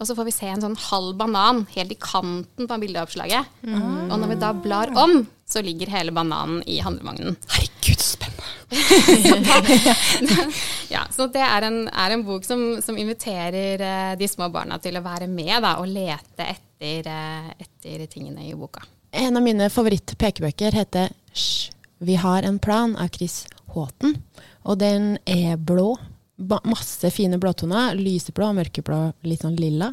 Og 0.01 0.09
så 0.09 0.17
får 0.17 0.25
vi 0.25 0.35
se 0.35 0.49
en 0.49 0.65
sånn 0.65 0.79
halv 0.89 1.19
banan 1.21 1.67
helt 1.75 1.93
i 1.93 2.01
kanten 2.01 2.67
på 2.71 2.81
bildeoppslaget. 2.81 3.55
Og 3.67 4.17
når 4.17 4.29
vi 4.33 4.41
da 4.41 4.53
blar 4.55 4.95
om, 4.95 5.21
så 5.58 5.62
ligger 5.62 5.87
hele 5.87 6.12
bananen 6.12 6.62
i 6.66 6.78
handlevognen. 6.78 7.37
Herregud, 7.49 8.00
spennende! 8.00 8.44
Ja, 10.88 11.02
så 11.10 11.26
det 11.26 11.43
er 11.43 11.62
en, 11.66 11.88
er 11.88 12.10
en 12.14 12.22
bok 12.25 12.44
som, 12.46 12.60
som 12.82 12.96
inviterer 12.99 13.82
eh, 13.82 14.12
de 14.19 14.28
små 14.31 14.46
barna 14.55 14.78
til 14.81 14.96
å 14.96 15.02
være 15.05 15.26
med 15.28 15.58
da, 15.64 15.75
og 15.82 15.90
lete 15.90 16.46
etter, 16.46 17.08
eh, 17.10 17.49
etter 17.58 18.05
tingene 18.08 18.46
i 18.46 18.55
boka. 18.56 18.84
En 19.10 19.37
av 19.37 19.43
mine 19.43 19.66
favoritt-pekebøker 19.72 20.76
heter 20.78 21.10
Hysj, 21.32 21.72
vi 22.06 22.16
har 22.22 22.46
en 22.46 22.60
plan 22.62 22.94
av 22.96 23.10
Chris 23.16 23.43
Håten. 23.75 24.14
Og 24.62 24.78
den 24.78 25.16
er 25.26 25.58
blå. 25.58 25.96
Masse 26.38 27.10
fine 27.10 27.41
blåtoner. 27.43 27.98
Lyseblå, 27.98 28.53
mørkeblå, 28.60 29.00
litt 29.27 29.43
sånn 29.43 29.58
lilla. 29.58 29.91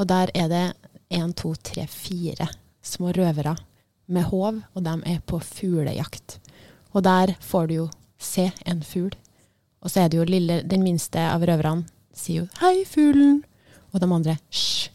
Og 0.00 0.08
der 0.08 0.32
er 0.32 0.48
det 0.48 0.64
én, 1.12 1.36
to, 1.36 1.52
tre, 1.60 1.84
fire 1.90 2.48
små 2.82 3.12
røvere 3.14 3.54
med 4.06 4.28
håv, 4.30 4.62
og 4.74 4.84
de 4.84 4.94
er 5.06 5.20
på 5.26 5.40
fuglejakt. 5.40 6.38
Og 6.92 7.04
der 7.04 7.34
får 7.40 7.68
du 7.68 7.74
jo 7.74 7.88
se 8.18 8.50
en 8.66 8.82
fugl. 8.82 9.14
Og 9.82 9.90
så 9.90 10.04
er 10.04 10.08
det 10.08 10.18
jo 10.18 10.28
lille, 10.28 10.62
den 10.62 10.84
minste 10.84 11.18
av 11.18 11.42
røverne 11.42 11.86
sier 12.14 12.42
jo 12.42 12.48
'hei, 12.60 12.84
fuglen'. 12.84 13.42
Og 13.92 14.00
de 14.00 14.06
andre 14.06 14.36
'hysj, 14.50 14.90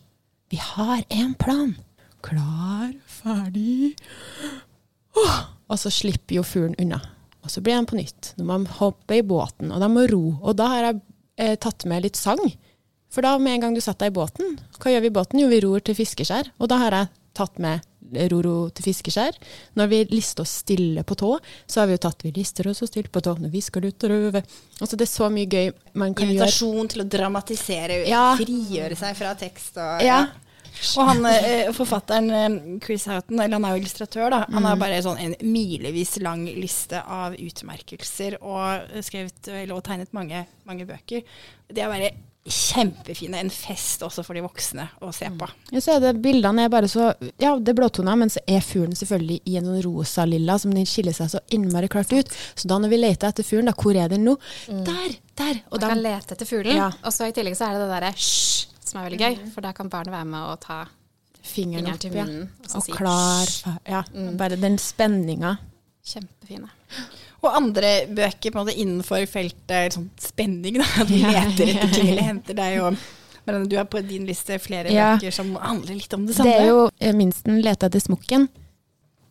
vi 0.49 0.57
har 0.57 1.03
en 1.09 1.35
plan'. 1.35 1.75
Klar, 2.21 2.93
ferdig 3.05 3.95
oh! 5.15 5.43
Og 5.67 5.79
så 5.79 5.91
slipper 5.91 6.39
jo 6.39 6.43
fuglen 6.43 6.75
unna. 6.79 6.99
Og 7.43 7.51
så 7.51 7.61
blir 7.61 7.77
de 7.79 7.85
på 7.85 7.97
nytt. 7.99 8.33
Nå 8.37 8.45
må 8.47 8.57
de 8.63 8.77
hoppe 8.79 9.17
i 9.17 9.25
båten, 9.25 9.71
og 9.71 9.81
de 9.83 9.89
må 9.91 10.05
ro. 10.11 10.23
Og 10.41 10.55
da 10.59 10.67
har 10.71 10.87
jeg 10.87 11.01
eh, 11.37 11.55
tatt 11.55 11.85
med 11.85 12.03
litt 12.03 12.19
sang. 12.19 12.41
For 13.11 13.23
da 13.23 13.37
med 13.39 13.53
en 13.53 13.61
gang 13.61 13.75
du 13.75 13.81
setter 13.81 14.07
deg 14.07 14.15
i 14.15 14.19
båten, 14.19 14.57
hva 14.79 14.91
gjør 14.91 15.05
vi 15.05 15.11
i 15.11 15.15
båten? 15.15 15.39
Jo, 15.39 15.47
vi 15.51 15.61
ror 15.63 15.83
til 15.83 15.95
fiskeskjær. 15.95 16.51
Og 16.59 16.71
da 16.71 16.79
har 16.83 16.95
jeg 16.95 17.11
tatt 17.37 17.59
med 17.63 17.85
ro-ro 18.31 18.69
til 18.71 18.83
fiskeskjær. 18.87 19.37
Når 19.75 19.87
vi 19.91 19.99
lister 20.11 20.41
oss 20.43 20.57
stille 20.63 21.03
på 21.03 21.15
tå, 21.19 21.33
så 21.67 21.81
har 21.81 21.87
vi 21.87 21.93
jo 21.97 22.03
tatt 22.07 22.23
vi 22.23 22.31
lister 22.31 22.67
oss 22.71 22.83
stille 22.85 23.09
på 23.09 23.21
tå 23.21 23.35
når 23.39 23.51
vi 23.51 23.61
skal 23.61 23.85
ut 23.85 24.03
og 24.03 24.09
røve. 24.09 24.43
Altså 24.81 24.95
det 24.97 25.07
er 25.07 25.13
så 25.13 25.29
mye 25.33 25.45
gøy 25.47 25.71
man 25.93 26.13
kan 26.13 26.27
gjøre. 26.27 26.47
Invitasjon 26.47 26.87
til 26.89 27.01
å 27.01 27.09
dramatisere, 27.09 28.07
Ja. 28.07 28.35
frigjøre 28.37 28.95
seg 28.95 29.15
fra 29.15 29.33
tekst. 29.35 29.77
Og, 29.77 30.01
Ja. 30.03 30.27
og 30.97 31.07
han, 31.07 31.25
eh, 31.25 31.71
forfatteren 31.73 32.29
eh, 32.31 32.79
Chris 32.85 33.05
Houghton, 33.05 33.39
eller 33.39 33.55
han 33.57 33.65
er 33.65 33.77
jo 33.77 33.83
illustratør, 33.83 34.29
da, 34.29 34.39
han 34.49 34.61
Mm. 34.63 34.65
har 34.67 34.75
bare 34.77 35.01
sånn 35.01 35.19
en 35.19 35.35
milevis 35.41 36.19
lang 36.21 36.45
liste 36.45 37.01
av 37.07 37.33
utmerkelser 37.33 38.37
og 38.41 38.87
skrevet 39.03 39.47
eller, 39.47 39.73
og 39.75 39.83
tegnet 39.83 40.13
mange, 40.13 40.45
mange 40.65 40.85
bøker. 40.85 41.23
Det 41.67 41.79
er 41.83 41.87
bare 41.89 42.11
kjempefine. 42.47 43.39
En 43.43 43.49
fest 43.53 44.01
også 44.05 44.23
for 44.25 44.37
de 44.37 44.41
voksne 44.45 44.87
å 45.03 45.11
se 45.15 45.29
på. 45.37 45.47
Ja, 45.73 45.81
så 45.83 45.95
er 45.97 46.03
det 46.05 46.13
Bildene 46.23 46.65
er 46.67 46.71
bare 46.73 46.89
så 46.91 47.09
Ja, 47.41 47.53
det 47.59 47.73
er 47.73 47.77
blåtona, 47.79 48.15
men 48.19 48.29
så 48.33 48.39
er 48.47 48.61
fuglen 48.65 48.95
selvfølgelig 48.97 49.39
i 49.45 49.57
en 49.59 49.67
sånn 49.69 49.81
rosa-lilla 49.85 50.57
som 50.61 50.73
den 50.75 50.87
skiller 50.89 51.15
seg 51.17 51.29
så 51.33 51.41
innmari 51.53 51.89
klart 51.91 52.13
ut. 52.15 52.31
Så 52.55 52.67
da 52.71 52.79
når 52.79 52.93
vi 52.93 52.99
leter 53.01 53.29
etter 53.31 53.43
fuglen, 53.47 53.69
da, 53.71 53.75
hvor 53.77 53.95
er 53.99 54.09
den 54.13 54.25
nå? 54.27 54.37
Der! 54.67 55.17
Der! 55.37 55.61
Og 55.71 55.77
Man 55.77 55.83
da 55.83 55.91
kan 55.93 56.03
lete 56.03 56.33
etter 56.37 56.49
fuglen, 56.49 56.75
Ja. 56.79 56.91
og 57.03 57.13
så 57.13 57.27
i 57.29 57.35
tillegg 57.35 57.57
så 57.59 57.67
er 57.69 57.77
det 57.77 57.85
det 57.85 57.91
derre 57.95 58.13
hysj, 58.15 58.67
som 58.87 58.99
er 59.01 59.09
veldig 59.09 59.19
gøy. 59.21 59.39
For 59.53 59.61
da 59.67 59.73
kan 59.77 59.89
barnet 59.93 60.13
være 60.15 60.25
med 60.31 60.41
og 60.53 60.59
ta 60.63 60.79
fingeren 61.47 61.85
fingeren 61.87 61.93
opp, 61.93 61.99
til 62.01 62.15
ja. 62.17 62.25
Og, 62.25 62.75
Og 62.75 62.83
si 62.83 62.91
klar 62.91 63.79
Ja, 63.87 64.01
bare 64.39 64.57
den 64.59 64.77
spenninga. 64.81 65.57
Kjempefine. 66.07 66.69
Og 67.43 67.53
andre 67.55 67.91
bøker 68.09 68.51
på 68.51 68.57
en 68.59 68.65
måte 68.65 68.73
innenfor 68.81 69.25
feltet 69.29 69.93
sånn 69.93 70.09
spenning, 70.19 70.79
da. 70.81 71.05
Vi 71.05 71.19
leter 71.21 71.69
etter 71.73 71.91
ting 71.93 72.09
eller 72.13 72.27
henter. 72.31 72.57
deg 72.57 72.79
og 72.81 72.97
Men 73.47 73.67
du 73.69 73.77
har 73.77 73.85
på 73.87 74.01
din 74.03 74.25
liste 74.27 74.57
flere 74.59 74.91
Ja. 74.91 75.13
bøker 75.15 75.31
som 75.31 75.53
handler 75.55 75.95
litt 75.95 76.13
om 76.13 76.25
det 76.27 76.35
samme. 76.35 76.51
Det 76.51 76.61
er 76.61 76.67
jo 76.67 76.89
minst 77.15 77.45
minsten 77.45 77.61
lete 77.63 77.87
etter 77.87 78.01
smokken. 78.03 78.49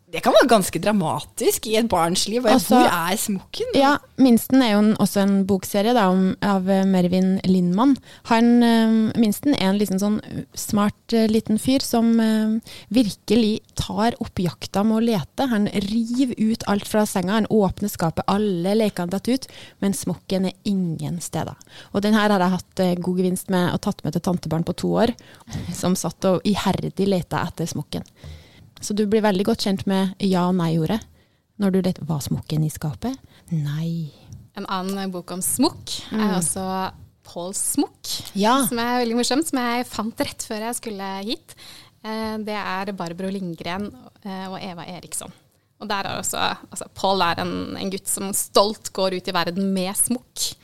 Det 0.07 0.21
kan 0.23 0.35
være 0.37 0.47
ganske 0.47 0.79
dramatisk 0.79 1.65
i 1.67 1.73
et 1.81 1.89
barns 1.91 2.29
liv. 2.31 2.45
Altså- 2.47 2.77
hvor 2.77 2.87
er 2.87 3.17
smokken? 3.19 3.73
Ja, 3.75 3.97
Minsten 4.17 4.63
er 4.63 4.73
jo 4.73 4.79
en, 4.79 4.97
også 5.03 5.21
en 5.21 5.47
bokserie 5.47 5.93
da, 5.93 6.07
om, 6.09 6.37
av 6.41 6.69
eh, 6.71 6.85
Mervin 6.87 7.41
Lindmann. 7.45 7.97
Han, 8.31 8.63
øh, 8.63 9.13
Minsten 9.19 9.57
er 9.59 9.73
en 9.73 9.81
liksom 9.81 9.99
sånn 9.99 10.47
smart 10.55 11.13
øh, 11.13 11.27
liten 11.27 11.59
fyr 11.59 11.83
som 11.83 12.21
øh, 12.21 12.61
virkelig 12.89 13.61
tar 13.75 14.15
opp 14.23 14.39
jakta 14.39 14.87
med 14.87 15.01
å 15.01 15.05
lete. 15.09 15.51
Han 15.51 15.67
river 15.67 16.39
ut 16.39 16.63
alt 16.71 16.87
fra 16.87 17.03
senga, 17.05 17.41
han 17.41 17.51
åpner 17.51 17.91
skapet, 17.91 18.25
alle 18.31 18.79
lekene 18.79 19.11
detter 19.11 19.35
ut, 19.35 19.51
men 19.83 19.93
smokken 19.93 20.47
er 20.47 20.57
ingen 20.65 21.19
steder. 21.21 21.59
Og 21.93 22.07
den 22.07 22.15
her 22.15 22.31
har 22.31 22.47
jeg 22.47 22.55
hatt 22.55 22.87
eh, 22.87 22.95
god 22.95 23.19
gevinst 23.25 23.51
med 23.51 23.75
og 23.75 23.83
tatt 23.83 24.07
med 24.07 24.15
til 24.15 24.23
tantebarn 24.31 24.65
på 24.65 24.79
to 24.79 24.95
år, 25.03 25.17
som 25.83 25.99
satt 25.99 26.31
og 26.31 26.47
iherdig 26.47 27.11
leta 27.11 27.43
etter 27.43 27.67
smokken. 27.67 28.07
Så 28.87 28.95
du 28.95 29.03
blir 29.11 29.25
veldig 29.25 29.47
godt 29.49 29.65
kjent 29.67 29.83
med 29.91 30.15
ja- 30.23 30.47
og 30.49 30.55
nei-ordet. 30.61 31.01
Når 31.59 31.73
du 31.75 31.79
leter 31.83 32.05
hva 32.07 32.21
smokken 32.23 32.63
i 32.67 32.71
skapet? 32.71 33.17
Nei. 33.51 34.13
En 34.57 34.67
annen 34.73 35.11
bok 35.13 35.33
om 35.35 35.43
smokk 35.45 35.97
er 36.15 36.37
også 36.37 36.67
Paul 37.27 37.51
Smokk, 37.59 38.07
Ja. 38.39 38.61
som 38.69 38.79
er 38.79 39.01
veldig 39.03 39.17
morsomt, 39.19 39.49
som 39.49 39.59
jeg 39.59 39.87
fant 39.91 40.21
rett 40.23 40.45
før 40.47 40.61
jeg 40.69 40.77
skulle 40.79 41.09
hit. 41.27 41.55
Eh, 42.05 42.37
Det 42.39 42.55
er 42.55 42.93
Barbro 42.93 43.29
Lindgren 43.35 43.89
eh, 44.25 44.47
og 44.47 44.61
Eva 44.63 44.85
Eriksson. 44.87 45.33
Og 45.81 45.89
der 45.91 46.07
er 46.07 46.21
også, 46.21 46.39
altså 46.71 46.87
Paul 46.95 47.21
er 47.27 47.41
en, 47.43 47.77
en 47.77 47.91
gutt 47.91 48.07
som 48.09 48.31
stolt 48.33 48.93
går 48.93 49.17
ut 49.19 49.29
i 49.29 49.35
verden 49.35 49.73
med 49.75 49.97
smokk. 49.99 50.55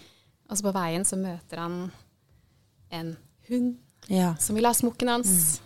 Og 0.49 0.57
så 0.57 0.63
på 0.69 0.73
veien 0.77 1.05
så 1.05 1.19
møter 1.19 1.59
han 1.59 1.91
en 2.93 3.17
hund 3.49 3.75
Ja. 4.09 4.35
som 4.39 4.55
vil 4.57 4.65
ha 4.67 4.73
smokken 4.73 5.09
hans. 5.09 5.61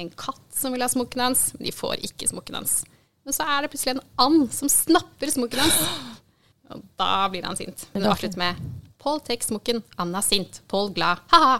En 0.00 0.10
katt 0.18 0.44
som 0.54 0.74
vil 0.74 0.82
ha 0.82 0.90
smokken 0.90 1.22
hans. 1.22 1.52
Men 1.56 1.68
de 1.68 1.74
får 1.74 2.02
ikke 2.08 2.28
smokken 2.30 2.58
hans. 2.58 2.82
Men 3.24 3.36
så 3.36 3.46
er 3.48 3.64
det 3.64 3.72
plutselig 3.72 3.94
en 3.94 4.06
and 4.20 4.48
som 4.52 4.70
snapper 4.72 5.32
smokken 5.32 5.62
hans. 5.64 5.78
Og 6.74 6.82
da 7.00 7.28
blir 7.32 7.46
han 7.46 7.58
sint. 7.58 7.86
Men 7.92 8.04
det 8.04 8.10
avslutter 8.12 8.40
med 8.40 8.64
Paul 9.04 9.20
tek 9.20 9.42
smokken, 9.44 9.82
Anna 10.00 10.22
sint, 10.24 10.62
Paul 10.70 10.88
glad, 10.96 11.20
ha-ha. 11.28 11.58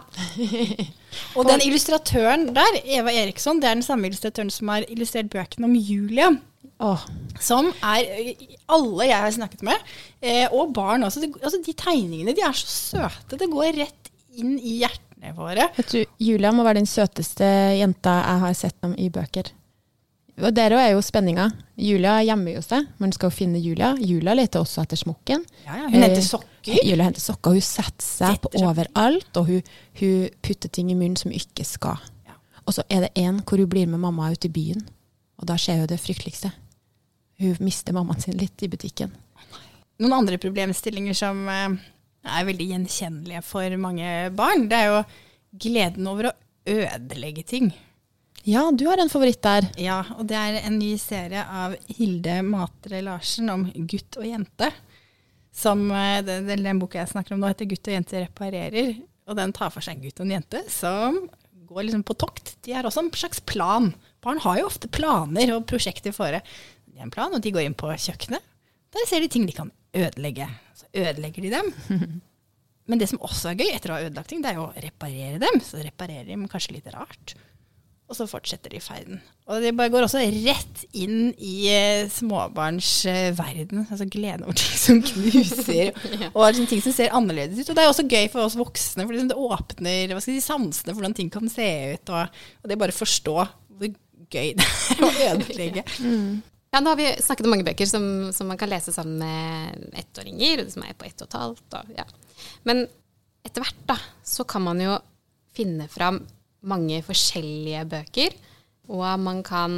Og 1.37 1.45
den 1.45 1.61
illustratøren 1.61 2.47
der, 2.55 2.79
Eva 2.81 3.13
Eriksson, 3.13 3.61
det 3.61 3.69
er 3.69 3.77
den 3.77 3.85
samme 3.85 4.09
illustratøren 4.09 4.49
som 4.51 4.71
har 4.73 4.87
illustrert 4.89 5.29
bøkene 5.31 5.69
om 5.69 5.75
Julia. 5.77 6.31
Oh. 6.81 7.05
Som 7.39 7.69
er 7.85 8.33
alle 8.65 9.07
jeg 9.07 9.21
har 9.27 9.35
snakket 9.37 9.61
med, 9.63 9.93
eh, 10.25 10.49
og 10.49 10.73
barn 10.75 11.05
også. 11.05 11.21
Det, 11.21 11.35
altså, 11.37 11.61
de 11.63 11.77
tegningene 11.77 12.33
de 12.35 12.43
er 12.43 12.57
så 12.57 12.67
søte. 12.67 13.37
Det 13.37 13.51
går 13.53 13.77
rett 13.77 14.11
inn 14.35 14.57
i 14.57 14.79
hjertene 14.81 15.04
våre. 15.33 15.69
vet 15.77 15.91
du, 15.91 16.05
Julia 16.19 16.51
må 16.51 16.63
være 16.63 16.81
den 16.81 16.89
søteste 16.89 17.45
jenta 17.79 18.17
jeg 18.21 18.41
har 18.45 18.53
sett 18.53 18.75
om 18.85 18.95
i 18.97 19.09
bøker. 19.09 19.51
Og 20.43 20.51
der 20.51 20.73
er 20.75 20.89
jo 20.91 20.99
spenninga. 21.03 21.45
Julia 21.79 22.17
er 22.19 22.25
hjemme 22.27 22.57
hos 22.57 22.67
deg, 22.67 22.89
man 22.99 23.13
skal 23.15 23.29
jo 23.31 23.35
finne 23.37 23.59
Julia. 23.63 23.93
Julia 23.95 24.33
leter 24.35 24.59
også 24.59 24.83
etter 24.83 24.99
smokken. 24.99 25.45
Ja, 25.63 25.77
ja, 25.79 25.85
hun 25.87 26.01
henter 26.01 26.19
Eh, 26.19 26.27
sokker. 26.27 26.81
Julia 26.83 27.05
henter 27.07 27.23
sokker, 27.23 27.55
hun 27.55 27.63
setter 27.63 28.03
seg 28.03 28.41
på 28.43 28.51
overalt, 28.59 29.31
og 29.39 29.47
hun, 29.47 29.61
hun 30.01 30.27
putter 30.43 30.69
ting 30.69 30.91
i 30.91 30.97
munnen 30.97 31.15
som 31.15 31.31
hun 31.31 31.39
ikke 31.39 31.63
skal. 31.63 32.03
Ja. 32.27 32.35
Og 32.65 32.75
så 32.75 32.83
er 32.89 33.07
det 33.07 33.13
en 33.15 33.39
hvor 33.45 33.63
hun 33.63 33.69
blir 33.71 33.87
med 33.87 34.03
mamma 34.03 34.27
ut 34.31 34.45
i 34.45 34.51
byen, 34.51 34.83
og 35.39 35.47
da 35.47 35.55
skjer 35.55 35.85
jo 35.85 35.87
det 35.87 36.01
frykteligste. 36.03 36.51
Hun 37.39 37.55
mister 37.63 37.95
mammaen 37.95 38.19
sin 38.19 38.35
litt 38.35 38.59
i 38.63 38.67
butikken. 38.71 39.15
Noen 40.03 40.17
andre 40.19 40.37
problemstillinger 40.37 41.15
som 41.15 41.47
eh, 41.47 41.79
er 42.25 42.47
veldig 42.47 42.69
gjenkjennelige 42.73 43.41
for 43.45 43.77
mange 43.81 44.11
barn, 44.35 44.67
det 44.71 44.79
er 44.79 44.91
jo 44.91 45.01
gleden 45.65 46.07
over 46.11 46.31
å 46.31 46.37
ødelegge 46.65 47.45
ting. 47.47 47.69
Ja, 48.45 48.67
du 48.71 48.83
har 48.85 49.01
en 49.01 49.09
favoritt 49.09 49.41
der. 49.41 49.65
Ja, 49.81 50.03
og 50.19 50.27
det 50.29 50.37
er 50.37 50.59
en 50.59 50.77
ny 50.77 50.91
serie 51.01 51.41
av 51.49 51.73
Hilde 51.97 52.41
Matre 52.45 52.99
Larsen 53.05 53.49
om 53.49 53.63
gutt 53.89 54.19
og 54.21 54.27
jente. 54.27 54.69
Som 55.55 55.87
eh, 55.89 56.19
den, 56.25 56.45
den, 56.49 56.61
den 56.67 56.81
boka 56.81 56.99
jeg 56.99 57.13
snakker 57.13 57.33
om 57.33 57.41
nå, 57.41 57.49
heter 57.49 57.65
'Gutt 57.69 57.89
og 57.89 57.95
jente 57.95 58.21
reparerer'. 58.21 58.99
Og 59.25 59.37
den 59.39 59.53
tar 59.55 59.71
for 59.73 59.81
seg 59.81 59.97
en 59.97 60.03
gutt 60.03 60.19
og 60.19 60.27
en 60.27 60.35
jente 60.35 60.61
som 60.69 61.17
går 61.65 61.87
liksom 61.87 62.03
på 62.05 62.17
tokt. 62.21 62.53
De 62.67 62.75
har 62.75 62.85
også 62.85 63.05
en 63.05 63.13
slags 63.17 63.41
plan. 63.49 63.89
Barn 64.21 64.41
har 64.43 64.59
jo 64.59 64.67
ofte 64.69 64.91
planer 64.91 65.55
og 65.55 65.65
prosjekter 65.69 66.13
fore. 66.13 66.43
De 66.85 66.99
har 66.99 67.07
en 67.07 67.13
plan, 67.13 67.33
og 67.33 67.41
de 67.41 67.53
går 67.55 67.65
inn 67.65 67.77
på 67.77 67.89
kjøkkenet. 67.89 68.43
Der 68.95 69.09
ser 69.09 69.23
de 69.23 69.31
ting 69.31 69.47
de 69.47 69.55
kan 69.55 69.71
ødelegge. 69.95 70.47
Så 70.75 70.87
ødelegger 70.93 71.45
de 71.45 71.51
dem. 71.55 71.73
Men 72.89 73.01
det 73.01 73.09
som 73.09 73.21
også 73.25 73.51
er 73.51 73.59
gøy 73.59 73.73
etter 73.73 73.91
å 73.91 73.97
ha 73.97 74.05
ødelagt 74.05 74.29
ting, 74.31 74.43
det 74.43 74.53
er 74.53 74.59
jo 74.59 74.69
å 74.69 74.85
reparere 74.85 75.41
dem. 75.41 75.59
Så 75.63 75.81
reparerer 75.81 76.27
de 76.29 76.37
kanskje 76.51 76.77
litt 76.77 76.89
rart. 76.93 77.33
Og 78.05 78.13
så 78.13 78.27
fortsetter 78.29 78.69
de 78.69 78.79
ferden. 78.85 79.17
Og 79.49 79.63
det 79.63 79.71
bare 79.73 79.89
går 79.89 80.05
også 80.05 80.21
rett 80.21 80.83
inn 80.93 81.31
i 81.41 81.55
eh, 81.73 82.05
småbarnsverden. 82.13 83.87
Altså 83.87 84.05
glede 84.13 84.45
over 84.45 84.59
ting 84.61 84.77
som 84.77 84.99
knuser, 85.01 85.89
og 86.35 86.43
liksom 86.45 86.67
ting 86.69 86.83
som 86.85 86.93
ser 86.93 87.15
annerledes 87.17 87.63
ut. 87.63 87.71
Og 87.73 87.79
det 87.79 87.81
er 87.81 87.89
også 87.89 88.05
gøy 88.05 88.29
for 88.29 88.45
oss 88.45 88.59
voksne, 88.59 89.07
for 89.07 89.15
liksom 89.15 89.31
det 89.33 89.39
åpner 89.41 90.13
hva 90.13 90.21
skal 90.21 90.37
si, 90.37 90.45
sansene 90.45 90.93
for 90.93 91.01
hvordan 91.01 91.17
ting 91.17 91.33
kan 91.33 91.49
se 91.49 91.69
ut. 91.95 92.13
Og, 92.13 92.43
og 92.61 92.69
det 92.69 92.77
bare 92.83 92.93
forstå 92.95 93.35
hvor 93.41 93.89
gøy 93.89 94.53
det 94.59 94.69
er 94.69 95.01
å 95.01 95.13
ødelegge. 95.31 95.85
Ja, 96.75 96.81
nå 96.83 96.91
har 96.91 96.97
vi 96.99 97.07
snakket 97.23 97.47
om 97.47 97.53
mange 97.53 97.63
bøker 97.63 97.87
som, 97.87 98.05
som 98.35 98.49
man 98.51 98.57
kan 98.59 98.67
lese 98.67 98.91
sammen 98.91 99.21
med 99.21 99.93
ettåringer, 99.95 100.65
som 100.67 100.83
er 100.83 100.97
på 100.99 101.05
ett 101.07 101.21
og 101.23 101.29
et 101.29 101.37
halvt. 101.39 101.77
Og, 101.79 101.93
ja. 101.95 102.03
Men 102.67 102.81
etter 103.47 103.63
hvert 103.63 103.85
da, 103.87 103.95
så 104.27 104.43
kan 104.43 104.65
man 104.65 104.81
jo 104.83 104.97
finne 105.55 105.87
fram 105.87 106.19
mange 106.67 106.97
forskjellige 107.05 107.85
bøker, 107.93 108.35
og 108.91 109.07
man 109.23 109.39
kan 109.47 109.77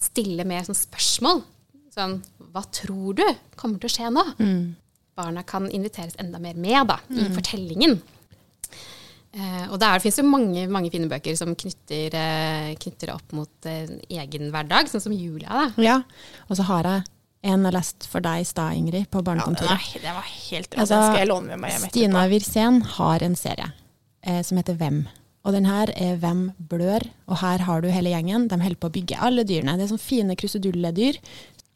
stille 0.00 0.48
mer 0.48 0.64
sånn 0.64 0.78
spørsmål. 0.80 1.42
Sånn, 1.92 2.22
hva 2.54 2.64
tror 2.72 3.18
du 3.20 3.26
kommer 3.60 3.76
til 3.82 3.90
å 3.90 3.96
skje 3.98 4.08
nå? 4.14 4.24
Barna 5.18 5.44
kan 5.44 5.68
inviteres 5.74 6.16
enda 6.22 6.40
mer 6.40 6.56
med 6.56 6.88
da, 6.88 7.02
i 7.12 7.28
fortellingen. 7.36 7.98
Eh, 9.36 9.66
og 9.68 9.76
der 9.82 10.00
finnes 10.00 10.18
jo 10.18 10.24
mange, 10.24 10.64
mange 10.72 10.90
fine 10.92 11.08
bøker 11.10 11.36
som 11.36 11.52
knytter, 11.58 12.14
eh, 12.16 12.72
knytter 12.80 13.12
opp 13.12 13.34
mot 13.36 13.68
eh, 13.68 13.90
egen 14.08 14.48
hverdag, 14.54 14.88
sånn 14.88 15.04
som 15.04 15.14
Julia. 15.14 15.48
da. 15.52 15.84
Ja. 15.84 15.98
Og 16.48 16.56
så 16.58 16.66
har 16.70 16.88
jeg 16.88 17.04
en 17.48 17.68
jeg 17.68 17.76
lest 17.76 18.08
for 18.10 18.24
deg 18.24 18.42
i 18.42 18.48
stad, 18.48 18.74
Ingrid, 18.78 19.06
på 19.12 19.22
barnekontoret. 19.22 19.92
Ja, 19.94 20.00
det 20.02 20.14
var 20.16 20.26
helt 20.26 20.72
rått. 20.72 20.80
Altså, 20.82 21.02
skal 21.04 21.20
jeg 21.22 21.30
låne 21.30 21.52
med 21.52 21.62
meg 21.62 21.76
hjem. 21.76 21.86
Stina 21.92 22.24
Wirsén 22.32 22.80
har 22.96 23.22
en 23.22 23.36
serie 23.38 23.70
eh, 24.24 24.40
som 24.42 24.58
heter 24.58 24.78
Hvem. 24.80 25.04
Og 25.46 25.54
den 25.54 25.68
her 25.68 25.92
er 25.94 26.18
Hvem 26.20 26.48
blør. 26.70 27.06
Og 27.30 27.38
her 27.44 27.62
har 27.68 27.84
du 27.84 27.88
hele 27.92 28.10
gjengen. 28.10 28.48
De 28.50 28.58
holder 28.58 28.80
på 28.80 28.90
å 28.90 28.96
bygge 28.96 29.20
alle 29.22 29.46
dyrene. 29.48 29.76
Det 29.78 29.86
er 29.86 29.92
sånne 29.92 30.02
fine 30.08 30.36
krusedulledyr. 30.40 31.20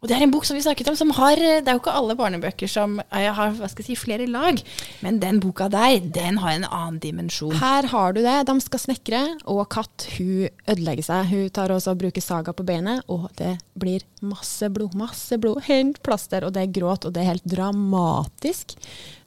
Og 0.03 0.11
det 0.11 0.17
er 0.17 0.25
en 0.25 0.33
bok 0.35 0.43
som 0.43 0.57
vi 0.59 0.65
snakket 0.65 0.89
om, 0.91 0.97
som 0.99 1.13
har 1.15 1.39
Det 1.39 1.63
er 1.63 1.77
jo 1.77 1.79
ikke 1.79 1.93
alle 1.95 2.17
barnebøker 2.19 2.67
som 2.71 2.97
eh, 3.05 3.29
har 3.31 3.53
hva 3.55 3.69
skal 3.71 3.85
jeg 3.85 3.93
si, 3.93 3.95
flere 4.01 4.27
lag, 4.27 4.59
men 4.99 5.21
den 5.23 5.39
boka 5.39 5.69
der, 5.71 6.01
den 6.03 6.41
har 6.43 6.57
en 6.57 6.67
annen 6.67 6.99
dimensjon. 6.99 7.55
Her 7.61 7.87
har 7.93 8.17
du 8.17 8.19
det. 8.25 8.35
De 8.49 8.57
skal 8.65 8.83
snekre, 8.83 9.23
og 9.47 9.63
Katt 9.71 10.09
hun 10.17 10.51
ødelegger 10.67 11.07
seg. 11.07 11.31
Hun 11.31 11.47
tar 11.55 11.71
også 11.71 11.95
og 11.95 12.03
bruker 12.03 12.25
saga 12.25 12.51
på 12.51 12.67
beinet, 12.67 13.07
og 13.07 13.31
det 13.39 13.55
blir 13.79 14.03
masse 14.27 14.67
blod. 14.75 14.99
Masse 14.99 15.39
blod. 15.39 15.63
Helt 15.71 16.03
plaster, 16.03 16.49
og 16.49 16.57
det 16.59 16.67
er 16.67 16.77
gråt, 16.83 17.07
og 17.07 17.15
det 17.15 17.23
er 17.23 17.31
helt 17.37 17.51
dramatisk. 17.55 18.75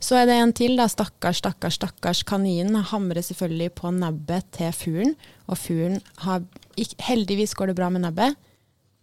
Så 0.04 0.20
er 0.20 0.28
det 0.28 0.40
en 0.42 0.56
til, 0.60 0.76
da. 0.76 0.92
Stakkars, 0.92 1.40
stakkars, 1.40 1.80
stakkars 1.80 2.28
kaninen 2.28 2.84
hamrer 2.92 3.24
selvfølgelig 3.24 3.72
på 3.80 3.96
nebbet 3.96 4.52
til 4.60 4.76
fuglen, 4.76 5.20
og 5.48 5.62
fuglen 5.64 6.02
har 6.28 6.44
Heldigvis 6.76 7.56
går 7.56 7.72
det 7.72 7.78
bra 7.78 7.88
med 7.88 8.04
nebbet, 8.04 8.36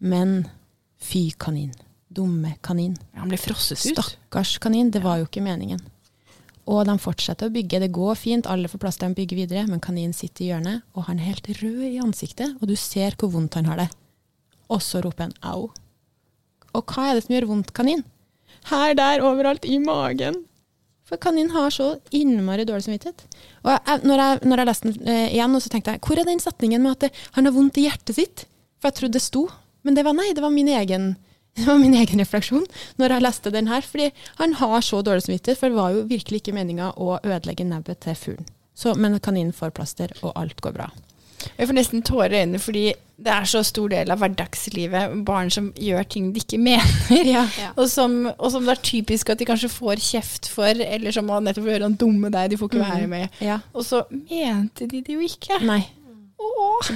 men 0.05 0.43
fy 1.03 1.31
kanin. 1.39 1.73
Dumme 2.13 2.57
kanin. 2.65 2.95
Han 3.17 3.33
ble 3.33 3.41
frosset 3.41 3.81
ut. 3.81 3.97
Stakkars 3.97 4.59
kanin, 4.63 4.93
det 4.93 5.03
var 5.05 5.21
jo 5.21 5.29
ikke 5.29 5.45
meningen. 5.45 5.81
Og 6.71 6.85
de 6.87 6.95
fortsetter 7.03 7.49
å 7.49 7.53
bygge, 7.53 7.81
det 7.83 7.91
går 7.95 8.15
fint, 8.19 8.47
alle 8.47 8.71
får 8.71 8.81
plass 8.85 9.01
til 9.01 9.11
å 9.11 9.17
bygge 9.17 9.39
videre, 9.39 9.65
men 9.67 9.83
kaninen 9.83 10.15
sitter 10.15 10.45
i 10.45 10.51
hjørnet, 10.53 10.85
og 10.95 11.09
han 11.09 11.19
er 11.19 11.33
helt 11.33 11.49
rød 11.59 11.83
i 11.89 11.99
ansiktet, 12.03 12.55
og 12.61 12.71
du 12.71 12.77
ser 12.79 13.17
hvor 13.19 13.33
vondt 13.33 13.59
han 13.59 13.67
har 13.71 13.83
det. 13.83 13.89
Og 14.71 14.79
så 14.85 15.03
roper 15.03 15.27
han 15.27 15.35
au. 15.43 15.73
Og 16.73 16.95
hva 16.95 17.09
er 17.09 17.19
det 17.19 17.27
som 17.27 17.35
gjør 17.35 17.49
vondt, 17.51 17.75
kanin? 17.77 18.05
Her, 18.71 18.95
der, 18.95 19.25
overalt, 19.27 19.67
i 19.67 19.81
magen. 19.83 20.45
For 21.09 21.19
kanin 21.21 21.51
har 21.53 21.75
så 21.75 21.97
innmari 22.15 22.65
dårlig 22.69 22.87
samvittighet. 22.87 23.27
Og 23.67 23.73
jeg, 23.75 24.05
når, 24.07 24.23
jeg, 24.23 24.39
når 24.47 24.63
jeg 24.63 24.69
leste 24.71 24.93
den 24.93 25.11
eh, 25.11 25.35
igjen, 25.35 25.59
så 25.59 25.73
tenkte 25.73 25.97
jeg, 25.97 26.03
hvor 26.07 26.21
er 26.21 26.29
den 26.29 26.41
setningen 26.41 26.85
med 26.85 26.95
at 26.95 27.09
det, 27.09 27.11
han 27.35 27.49
har 27.49 27.57
vondt 27.57 27.81
i 27.83 27.89
hjertet 27.89 28.17
sitt? 28.17 28.45
For 28.79 28.89
jeg 28.89 29.01
trodde 29.01 29.19
det 29.19 29.25
sto, 29.25 29.43
men 29.83 29.99
det 29.99 30.05
var 30.07 30.17
nei, 30.19 30.31
det 30.35 30.43
var 30.45 30.55
min 30.55 30.69
egen 30.73 31.13
det 31.59 31.67
var 31.69 31.77
min 31.83 31.93
egen 32.01 32.23
refleksjon 32.23 32.63
når 32.97 33.13
jeg 33.17 33.23
leste 33.27 33.51
den 33.53 33.67
her. 33.69 33.85
Fordi 33.85 34.09
han 34.39 34.55
har 34.57 34.81
så 34.81 35.03
dårlig 35.05 35.27
samvittighet, 35.27 35.59
for 35.61 35.69
det 35.69 35.77
var 35.77 35.93
jo 35.93 36.07
virkelig 36.09 36.41
ikke 36.41 36.55
meninga 36.57 36.95
å 36.97 37.19
ødelegge 37.21 37.67
nebbet 37.69 38.01
til 38.07 38.17
fuglen. 38.17 38.49
Så, 38.73 38.95
men 38.97 39.19
kaninen 39.21 39.53
får 39.53 39.75
plaster, 39.77 40.15
og 40.25 40.33
alt 40.41 40.63
går 40.65 40.73
bra. 40.79 40.87
Jeg 41.59 41.69
får 41.69 41.77
nesten 41.77 42.05
tårer 42.07 42.33
i 42.33 42.41
øynene 42.45 42.61
fordi 42.63 42.83
det 43.23 43.31
er 43.35 43.47
så 43.51 43.61
stor 43.67 43.91
del 43.93 44.11
av 44.15 44.19
hverdagslivet. 44.23 45.13
Barn 45.27 45.51
som 45.53 45.69
gjør 45.77 46.07
ting 46.09 46.31
de 46.35 46.41
ikke 46.43 46.59
mener. 46.71 47.23
Ja. 47.29 47.45
Ja. 47.61 47.71
Og, 47.77 47.85
som, 47.91 48.17
og 48.33 48.49
som 48.55 48.65
det 48.67 48.77
er 48.79 48.85
typisk 48.89 49.31
at 49.35 49.43
de 49.43 49.47
kanskje 49.51 49.71
får 49.75 50.01
kjeft 50.03 50.49
for, 50.51 50.71
eller 50.73 51.15
som 51.15 51.29
man 51.29 51.45
nettopp 51.47 51.69
gjør 51.69 51.85
han 51.89 51.99
dumme 52.01 52.31
deg, 52.33 52.55
de 52.55 52.59
får 52.61 52.73
ikke 52.73 52.87
være 52.87 53.11
med. 53.11 53.43
ja. 53.45 53.61
Og 53.75 53.85
så 53.87 54.05
mente 54.11 54.89
de 54.89 55.03
det 55.05 55.19
jo 55.19 55.27
ikke. 55.27 55.61
Nei. 55.69 55.83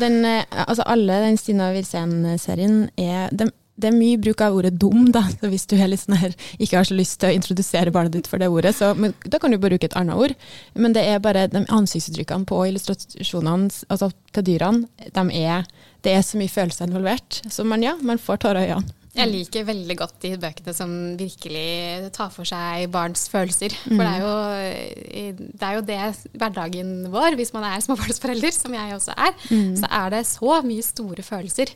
Den, 0.00 0.24
eh, 0.24 0.44
altså 0.66 0.84
alle 0.86 1.20
den 1.22 1.38
Stina 1.40 1.70
Wirsén-serien 1.74 2.88
er 2.98 3.30
de, 3.32 3.50
Det 3.76 3.90
er 3.90 3.96
mye 3.96 4.16
bruk 4.16 4.40
av 4.40 4.56
ordet 4.56 4.72
dum, 4.80 5.10
da. 5.12 5.22
Så 5.40 5.50
hvis 5.52 5.66
du 5.68 5.76
sånn 5.76 6.16
her, 6.16 6.34
ikke 6.58 6.78
har 6.78 6.88
så 6.88 6.96
lyst 6.96 7.20
til 7.20 7.28
å 7.28 7.36
introdusere 7.36 7.92
barnet 7.92 8.16
ditt 8.16 8.30
for 8.30 8.40
det 8.40 8.48
ordet, 8.48 8.72
så 8.74 8.94
men, 8.96 9.12
da 9.24 9.38
kan 9.38 9.52
du 9.52 9.58
bruke 9.60 9.84
et 9.84 9.96
annet 10.00 10.16
ord. 10.16 10.32
Men 10.74 10.96
det 10.96 11.04
er 11.04 11.20
bare 11.20 11.46
de 11.52 11.66
ansiktsuttrykkene 11.68 12.48
på 12.48 12.62
illustrasjonene 12.70 13.68
altså 13.92 14.10
til 14.32 14.48
dyrene, 14.48 14.88
de 15.12 15.26
er, 15.44 15.68
det 16.02 16.16
er 16.16 16.24
så 16.24 16.40
mye 16.40 16.48
følelser 16.48 16.88
involvert. 16.88 17.42
Så 17.52 17.68
man, 17.68 17.84
ja, 17.84 17.98
man 18.00 18.18
får 18.18 18.46
tårer 18.46 18.64
i 18.64 18.72
øynene. 18.72 18.95
Jeg 19.16 19.32
liker 19.32 19.68
veldig 19.68 19.96
godt 19.96 20.16
de 20.22 20.32
bøkene 20.40 20.74
som 20.76 20.90
virkelig 21.18 22.10
tar 22.16 22.32
for 22.34 22.48
seg 22.48 22.90
barns 22.92 23.26
følelser. 23.32 23.72
For 23.84 24.02
det 24.02 24.10
er, 24.10 24.24
jo, 24.24 25.46
det 25.56 25.68
er 25.68 25.78
jo 25.78 25.86
det 25.88 26.00
hverdagen 26.36 26.90
vår, 27.12 27.38
hvis 27.38 27.54
man 27.56 27.64
er 27.68 27.80
småbarnsforelder, 27.86 28.52
som 28.54 28.76
jeg 28.76 28.98
også 28.98 29.16
er, 29.16 29.38
så 29.80 29.90
er 30.02 30.12
det 30.16 30.26
så 30.28 30.60
mye 30.66 30.84
store 30.84 31.24
følelser. 31.26 31.72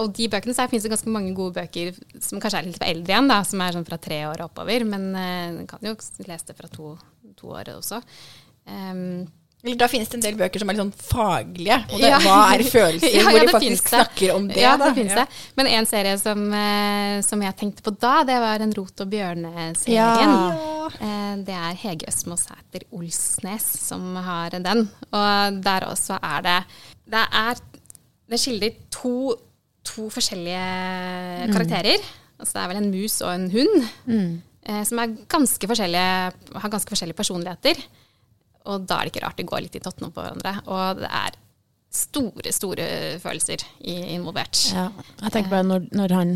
Og 0.00 0.14
de 0.16 0.28
bøkene 0.32 0.54
så 0.56 0.64
finnes 0.70 0.86
det 0.86 0.92
ganske 0.94 1.12
mange 1.12 1.34
gode 1.36 1.58
bøker 1.58 1.92
som 2.22 2.40
kanskje 2.40 2.62
er 2.62 2.68
litt 2.68 2.80
for 2.80 2.88
eldre 2.88 3.12
igjen, 3.12 3.28
da, 3.28 3.42
som 3.44 3.60
er 3.60 3.76
sånn 3.76 3.88
fra 3.88 4.00
tre 4.00 4.22
år 4.30 4.40
og 4.40 4.48
oppover, 4.48 4.86
men 4.88 5.10
uh, 5.12 5.60
kan 5.68 5.84
jo 5.84 5.92
lese 6.24 6.48
det 6.48 6.56
fra 6.56 6.70
to, 6.72 6.94
to 7.36 7.52
år 7.52 7.74
også. 7.76 8.00
Um, 8.64 9.26
Eller 9.64 9.76
Da 9.78 9.86
finnes 9.86 10.08
det 10.10 10.16
en 10.18 10.24
del 10.24 10.34
bøker 10.40 10.58
som 10.58 10.70
er 10.70 10.74
litt 10.74 10.82
sånn 10.82 11.04
faglige. 11.06 11.76
Og 11.92 12.00
det, 12.02 12.08
Ja. 12.10 12.18
hva 12.18 12.38
er 12.56 12.64
følelser? 12.66 13.12
Ja, 13.14 13.22
hvor 13.30 13.38
de 13.46 13.52
faktisk 13.54 13.88
snakker 13.92 14.32
om 14.34 14.48
det. 14.48 14.56
Ja, 14.58 14.72
det 14.76 14.88
finnes 14.96 15.14
det. 15.14 15.26
Men 15.56 15.66
en 15.70 15.86
serie 15.86 16.16
som, 16.18 16.40
eh, 16.52 17.20
som 17.22 17.40
jeg 17.46 17.56
tenkte 17.60 17.82
på 17.86 17.92
da, 18.02 18.24
det 18.26 18.40
var 18.42 18.58
en 18.64 18.72
Rot 18.74 19.04
og 19.04 19.08
bjørne-serien. 19.12 19.94
Ja. 19.94 20.88
Eh, 20.98 21.36
det 21.46 21.54
er 21.54 21.78
Hege 21.84 22.08
Østmo 22.10 22.34
Sæter 22.36 22.82
Olsnes 22.90 23.62
som 23.86 24.16
har 24.16 24.50
den. 24.50 24.88
Og 25.12 25.62
der 25.62 25.86
også 25.86 26.18
er 26.22 26.42
det 26.42 26.58
Det 27.08 27.22
er 27.32 27.54
Det 28.32 28.38
skildrer 28.40 28.74
to, 28.90 29.34
to 29.84 30.08
forskjellige 30.10 31.52
karakterer. 31.52 32.02
Altså 32.40 32.54
det 32.56 32.62
er 32.62 32.68
vel 32.72 32.78
en 32.82 32.90
mus 32.90 33.20
og 33.22 33.34
en 33.34 33.50
hund. 33.52 34.40
eh, 34.66 34.84
Som 34.84 34.98
ganske 35.28 35.66
forskjellige, 35.68 36.32
har 36.58 36.70
ganske 36.70 36.90
forskjellige 36.90 37.16
personligheter. 37.18 37.76
Og 38.66 38.86
da 38.86 39.00
er 39.00 39.08
det 39.08 39.14
ikke 39.14 39.24
rart 39.26 39.40
det 39.40 39.48
går 39.50 39.64
litt 39.64 39.76
i 39.78 39.82
tottene 39.82 40.12
på 40.14 40.22
hverandre. 40.22 40.54
Og 40.70 41.00
det 41.02 41.10
er 41.10 41.38
store, 41.92 42.52
store 42.54 42.86
følelser 43.20 43.64
involvert. 43.84 44.56
Ja, 44.72 44.86
jeg 45.24 45.34
tenker 45.34 45.50
bare 45.52 45.66
når, 45.68 45.88
når 45.92 46.14
han 46.16 46.34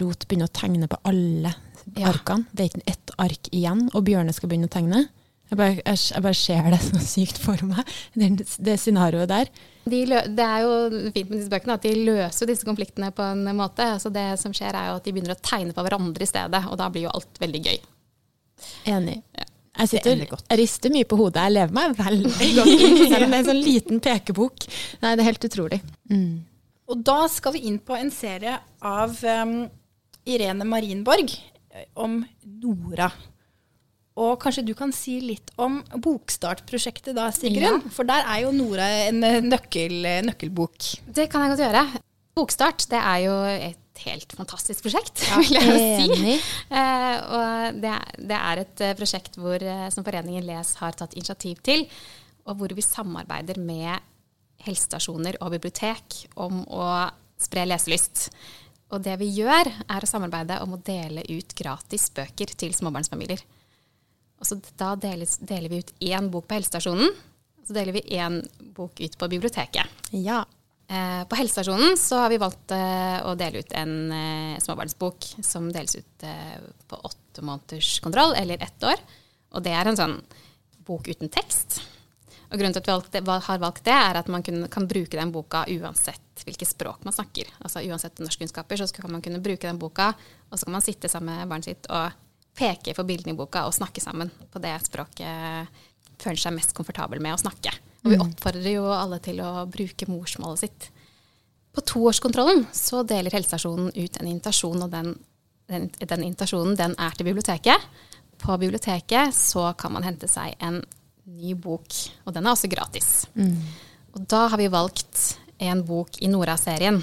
Rot 0.00 0.24
begynner 0.28 0.48
å 0.48 0.56
tegne 0.56 0.88
på 0.88 1.00
alle 1.04 1.54
Ja. 1.96 2.08
arkene, 2.10 2.46
det 2.52 2.64
er 2.64 2.70
ikke 2.72 2.90
ett 2.90 3.10
ark 3.22 3.48
igjen, 3.54 3.84
og 3.94 4.04
Bjørne 4.08 4.32
skal 4.34 4.50
begynne 4.50 4.66
å 4.66 4.72
tegne. 4.72 5.04
Jeg 5.46 5.58
bare, 5.60 5.76
jeg, 5.78 5.98
jeg 6.10 6.22
bare 6.24 6.34
ser 6.34 6.70
det 6.72 6.78
så 6.82 6.98
sykt 7.04 7.38
for 7.38 7.60
meg, 7.68 7.86
det, 8.18 8.30
det 8.66 8.74
scenarioet 8.82 9.28
der. 9.30 9.50
De 9.86 10.00
lø 10.10 10.18
det 10.34 10.42
er 10.42 10.64
jo 10.64 10.72
fint 11.14 11.28
med 11.30 11.36
disse 11.38 11.52
bøkene 11.52 11.76
at 11.78 11.84
de 11.86 11.92
løser 12.08 12.50
disse 12.50 12.66
konfliktene 12.66 13.12
på 13.14 13.22
en 13.22 13.44
måte. 13.54 13.86
Altså 13.94 14.10
det 14.10 14.24
som 14.42 14.50
skjer 14.56 14.74
er 14.74 14.88
jo 14.90 14.96
at 14.98 15.06
de 15.06 15.12
begynner 15.14 15.36
å 15.36 15.38
tegne 15.38 15.76
på 15.76 15.84
hverandre 15.86 16.26
i 16.26 16.30
stedet, 16.32 16.62
og 16.66 16.74
da 16.80 16.88
blir 16.90 17.06
jo 17.06 17.12
alt 17.14 17.38
veldig 17.44 17.62
gøy. 17.68 17.78
Enig. 18.90 19.20
Jeg, 19.76 19.90
sitter, 19.92 20.22
rister 20.58 20.92
mye 20.94 21.06
på 21.08 21.18
hodet. 21.20 21.46
Jeg 21.46 21.56
lever 21.58 21.76
meg 21.76 21.96
veldig 21.98 22.50
godt 22.58 22.70
selv 22.76 23.26
om 23.26 23.32
det 23.32 23.36
er 23.36 23.38
en 23.38 23.48
sånn 23.50 23.62
liten 23.64 24.02
pekebok. 24.04 24.66
Nei, 25.02 25.12
det 25.14 25.24
er 25.24 25.30
helt 25.30 25.48
utrolig. 25.50 25.80
Mm. 26.12 26.30
Og 26.86 27.02
da 27.06 27.18
skal 27.30 27.56
vi 27.56 27.64
inn 27.68 27.78
på 27.82 27.96
en 27.98 28.12
serie 28.14 28.56
av 28.86 29.16
um, 29.26 29.56
Irene 30.26 30.66
Marienborg 30.68 31.34
om 31.98 32.20
Nora. 32.62 33.10
Og 34.16 34.38
kanskje 34.40 34.64
du 34.64 34.72
kan 34.76 34.94
si 34.96 35.18
litt 35.20 35.50
om 35.60 35.82
Bokstartprosjektet 35.92 37.18
da, 37.18 37.28
Sigrun? 37.36 37.82
For 37.92 38.08
der 38.08 38.24
er 38.24 38.46
jo 38.46 38.52
Nora 38.56 38.86
en 39.10 39.20
nøkkel, 39.50 39.98
nøkkelbok. 40.30 40.92
Det 41.04 41.28
kan 41.32 41.44
jeg 41.44 41.52
godt 41.52 41.64
gjøre. 41.66 41.84
Bokstart 42.36 42.86
det 42.92 43.00
er 43.00 43.20
jo 43.26 43.34
et 43.48 43.82
helt 44.04 44.34
fantastisk 44.36 44.84
prosjekt, 44.86 45.22
vil 45.40 45.56
jeg 45.56 46.10
si. 46.16 46.36
Eh, 46.76 47.16
og 47.32 47.78
det, 47.80 47.92
det 48.18 48.36
er 48.36 48.60
et 48.60 48.82
eh, 48.82 48.94
prosjekt 48.98 49.38
hvor, 49.40 49.62
eh, 49.62 49.86
som 49.94 50.04
Foreningen 50.04 50.44
Les 50.46 50.72
har 50.80 50.96
tatt 50.98 51.14
initiativ 51.16 51.60
til, 51.64 51.86
og 52.46 52.58
hvor 52.58 52.74
vi 52.74 52.84
samarbeider 52.84 53.60
med 53.62 54.02
helsestasjoner 54.66 55.38
og 55.40 55.54
bibliotek 55.54 56.26
om 56.42 56.64
å 56.66 56.86
spre 57.40 57.66
leselyst. 57.68 58.28
Og 58.94 59.02
det 59.02 59.16
vi 59.20 59.30
gjør, 59.34 59.70
er 59.90 60.04
å 60.04 60.08
samarbeide 60.10 60.60
om 60.64 60.76
å 60.76 60.82
dele 60.86 61.24
ut 61.30 61.54
gratis 61.58 62.08
bøker 62.14 62.52
til 62.58 62.74
småbarnsfamilier. 62.76 63.42
Og 64.36 64.48
så 64.48 64.58
da 64.78 64.92
deles, 65.00 65.38
deler 65.40 65.72
vi 65.72 65.80
ut 65.82 65.94
én 66.12 66.28
bok 66.32 66.46
på 66.48 66.58
helsestasjonen, 66.58 67.10
og 67.10 67.66
så 67.68 67.76
deler 67.76 67.96
vi 67.96 68.04
én 68.18 68.42
bok 68.76 69.00
ut 69.00 69.16
på 69.18 69.30
biblioteket. 69.32 70.06
Ja. 70.14 70.44
Eh, 70.88 71.24
På 71.28 71.36
helsestasjonen 71.36 71.96
så 71.98 72.20
har 72.22 72.30
vi 72.30 72.38
valgt 72.38 72.70
eh, 72.70 73.18
å 73.26 73.34
dele 73.38 73.58
ut 73.58 73.72
en 73.74 74.12
eh, 74.12 74.58
småbarnsbok 74.62 75.32
som 75.42 75.66
deles 75.72 75.96
ut 75.98 76.26
på 76.86 76.96
åtte 76.96 77.42
måneders 77.42 77.98
kontroll, 78.00 78.34
eller 78.38 78.62
ett 78.62 78.84
år. 78.86 79.02
Og 79.56 79.64
det 79.64 79.74
er 79.74 79.90
en 79.90 79.98
sånn 79.98 80.16
bok 80.86 81.08
uten 81.10 81.30
tekst. 81.32 81.80
Og 82.46 82.60
grunnen 82.60 82.76
til 82.76 82.92
at 82.94 83.16
vi 83.16 83.38
har 83.48 83.58
valgt 83.58 83.84
det, 83.88 83.96
er 83.96 84.20
at 84.20 84.28
man 84.30 84.44
kan 84.46 84.86
bruke 84.86 85.18
den 85.18 85.32
boka 85.34 85.64
uansett 85.66 86.44
hvilket 86.46 86.70
språk 86.70 87.02
man 87.02 87.14
snakker. 87.14 87.50
Altså 87.58 87.82
uansett 87.82 88.22
norskkunnskaper, 88.22 88.78
så 88.78 88.86
kan 88.94 89.10
man 89.10 89.24
kunne 89.24 89.42
bruke 89.42 89.66
den 89.66 89.80
boka, 89.82 90.12
og 90.46 90.54
så 90.54 90.68
kan 90.68 90.76
man 90.78 90.86
sitte 90.86 91.10
sammen 91.10 91.34
med 91.40 91.50
barnet 91.50 91.72
sitt 91.72 91.90
og 91.90 92.14
peke 92.56 92.94
for 92.96 93.08
bildene 93.08 93.34
i 93.34 93.36
boka 93.36 93.66
og 93.66 93.74
snakke 93.74 94.00
sammen 94.00 94.30
på 94.52 94.62
det 94.62 94.76
språket 94.86 95.82
føler 96.22 96.40
seg 96.40 96.54
mest 96.56 96.72
komfortabel 96.76 97.20
med 97.20 97.34
å 97.34 97.40
snakke. 97.40 97.74
Og 98.06 98.12
vi 98.12 98.18
oppfordrer 98.22 98.72
jo 98.76 98.84
alle 98.94 99.18
til 99.24 99.40
å 99.42 99.64
bruke 99.70 100.06
morsmålet 100.08 100.62
sitt. 100.62 100.90
På 101.74 101.82
toårskontrollen 101.84 102.62
så 102.72 103.02
deler 103.04 103.34
helsestasjonen 103.34 103.90
ut 103.92 104.20
en 104.20 104.28
invitasjon, 104.30 104.82
og 104.86 104.92
den, 104.94 105.10
den, 105.68 105.90
den 106.00 106.22
invitasjonen 106.24 106.76
den 106.78 106.94
er 107.02 107.16
til 107.18 107.26
biblioteket. 107.28 107.82
På 108.40 108.56
biblioteket 108.60 109.34
så 109.36 109.66
kan 109.76 109.92
man 109.96 110.06
hente 110.06 110.28
seg 110.30 110.54
en 110.62 110.78
ny 111.26 111.52
bok, 111.58 111.92
og 112.24 112.32
den 112.36 112.46
er 112.46 112.54
også 112.54 112.70
gratis. 112.72 113.10
Og 114.14 114.22
da 114.30 114.46
har 114.48 114.60
vi 114.60 114.70
valgt 114.72 115.24
en 115.58 115.82
bok 115.84 116.20
i 116.22 116.30
Nora-serien. 116.30 117.02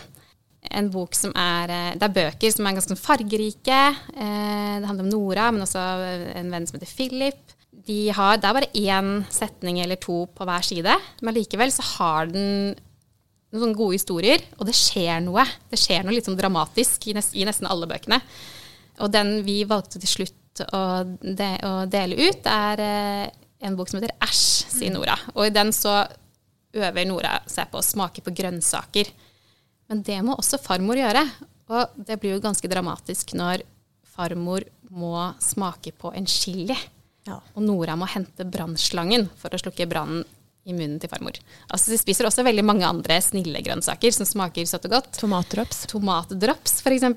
En 0.74 0.88
bok 0.90 1.14
som 1.18 1.34
er 1.36 1.70
eh, 1.74 1.96
Det 2.00 2.06
er 2.08 2.14
bøker 2.16 2.54
som 2.54 2.66
er 2.70 2.78
ganske 2.78 2.96
fargerike. 2.98 3.80
Eh, 4.16 4.80
Det 4.80 4.88
handler 4.88 5.04
om 5.04 5.10
Nora, 5.12 5.50
men 5.52 5.66
også 5.66 5.82
en 6.40 6.50
venn 6.54 6.66
som 6.70 6.80
heter 6.80 6.94
Philip. 6.96 7.53
De 7.88 8.00
har, 8.16 8.40
det 8.40 8.48
er 8.48 8.56
bare 8.56 8.72
én 8.80 9.12
setning 9.34 9.82
eller 9.84 10.00
to 10.00 10.24
på 10.32 10.48
hver 10.48 10.64
side, 10.64 10.96
men 11.22 11.36
likevel 11.36 11.72
så 11.74 11.84
har 11.98 12.32
den 12.32 12.76
noen 13.54 13.68
sånne 13.68 13.78
gode 13.78 13.98
historier, 14.00 14.42
og 14.58 14.66
det 14.66 14.74
skjer 14.78 15.20
noe. 15.22 15.44
Det 15.70 15.78
skjer 15.78 16.06
noe 16.06 16.16
litt 16.16 16.26
sånn 16.26 16.40
dramatisk 16.40 17.10
i, 17.12 17.14
nest, 17.18 17.36
i 17.38 17.46
nesten 17.46 17.70
alle 17.70 17.90
bøkene. 17.90 18.18
Og 19.04 19.12
den 19.14 19.36
vi 19.46 19.60
valgte 19.70 20.02
til 20.02 20.10
slutt 20.10 20.64
å, 20.74 20.82
de, 21.22 21.50
å 21.66 21.74
dele 21.90 22.18
ut, 22.30 22.50
er 22.50 22.82
eh, 22.82 23.28
en 23.68 23.78
bok 23.78 23.92
som 23.92 24.00
heter 24.00 24.16
Æsj, 24.26 24.44
sier 24.74 24.94
Nora. 24.94 25.18
Og 25.36 25.48
i 25.48 25.54
den 25.54 25.70
så 25.76 26.02
øver 26.74 27.06
Nora 27.06 27.36
seg 27.50 27.70
på 27.70 27.80
å 27.80 27.86
smake 27.86 28.24
på 28.26 28.34
grønnsaker. 28.34 29.12
Men 29.92 30.02
det 30.06 30.18
må 30.26 30.38
også 30.38 30.62
farmor 30.62 30.98
gjøre. 30.98 31.24
Og 31.74 32.02
det 32.10 32.18
blir 32.22 32.36
jo 32.36 32.44
ganske 32.44 32.70
dramatisk 32.70 33.36
når 33.38 33.66
farmor 34.14 34.66
må 34.94 35.30
smake 35.42 35.94
på 35.98 36.12
en 36.14 36.28
chili. 36.30 36.78
Ja. 37.28 37.40
Og 37.56 37.64
Nora 37.64 37.96
må 38.00 38.08
hente 38.12 38.46
brannslangen 38.48 39.30
for 39.40 39.54
å 39.54 39.62
slukke 39.62 39.88
brannen 39.90 40.26
i 40.64 40.74
munnen 40.76 41.00
til 41.02 41.12
farmor. 41.12 41.38
Altså 41.68 41.92
De 41.92 42.00
spiser 42.00 42.28
også 42.28 42.46
veldig 42.48 42.64
mange 42.66 42.88
andre 42.88 43.20
snille 43.24 43.62
grønnsaker 43.66 44.16
som 44.16 44.28
smaker 44.28 44.68
søtt 44.68 44.88
og 44.88 44.98
godt. 44.98 45.16
Tomatdrops. 45.20 45.86
Tomatdrops, 45.92 46.80
f.eks. 46.84 47.08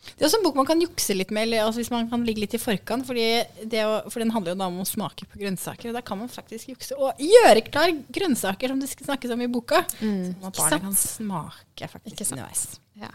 Det 0.00 0.24
er 0.24 0.28
også 0.30 0.38
en 0.40 0.44
bok 0.46 0.56
man 0.56 0.68
kan 0.68 0.80
jukse 0.80 1.14
litt 1.16 1.32
med, 1.32 1.46
eller, 1.46 1.66
altså 1.66 1.82
hvis 1.82 1.90
man 1.92 2.08
kan 2.10 2.22
ligge 2.24 2.42
litt 2.42 2.54
i 2.56 2.60
forkant. 2.60 3.04
Fordi 3.08 3.26
det 3.68 3.82
å, 3.84 3.98
for 4.12 4.22
den 4.22 4.32
handler 4.34 4.54
jo 4.54 4.60
da 4.60 4.68
om 4.72 4.80
å 4.82 4.86
smake 4.88 5.28
på 5.28 5.40
grønnsaker, 5.42 5.90
og 5.90 5.98
da 5.98 6.04
kan 6.04 6.20
man 6.20 6.32
faktisk 6.32 6.72
jukse. 6.72 6.96
Og 6.96 7.20
gjøre 7.20 7.64
klar 7.68 7.92
grønnsaker 8.12 8.72
som 8.72 8.80
det 8.80 8.90
skal 8.92 9.12
snakkes 9.12 9.34
om 9.36 9.44
i 9.44 9.50
boka. 9.52 9.82
Sånn 9.98 10.48
at 10.48 10.56
barnet 10.56 10.88
kan 10.88 10.96
smake 11.00 11.90
faktisk 11.92 12.34
underveis. 12.36 12.64
Ja. 13.00 13.12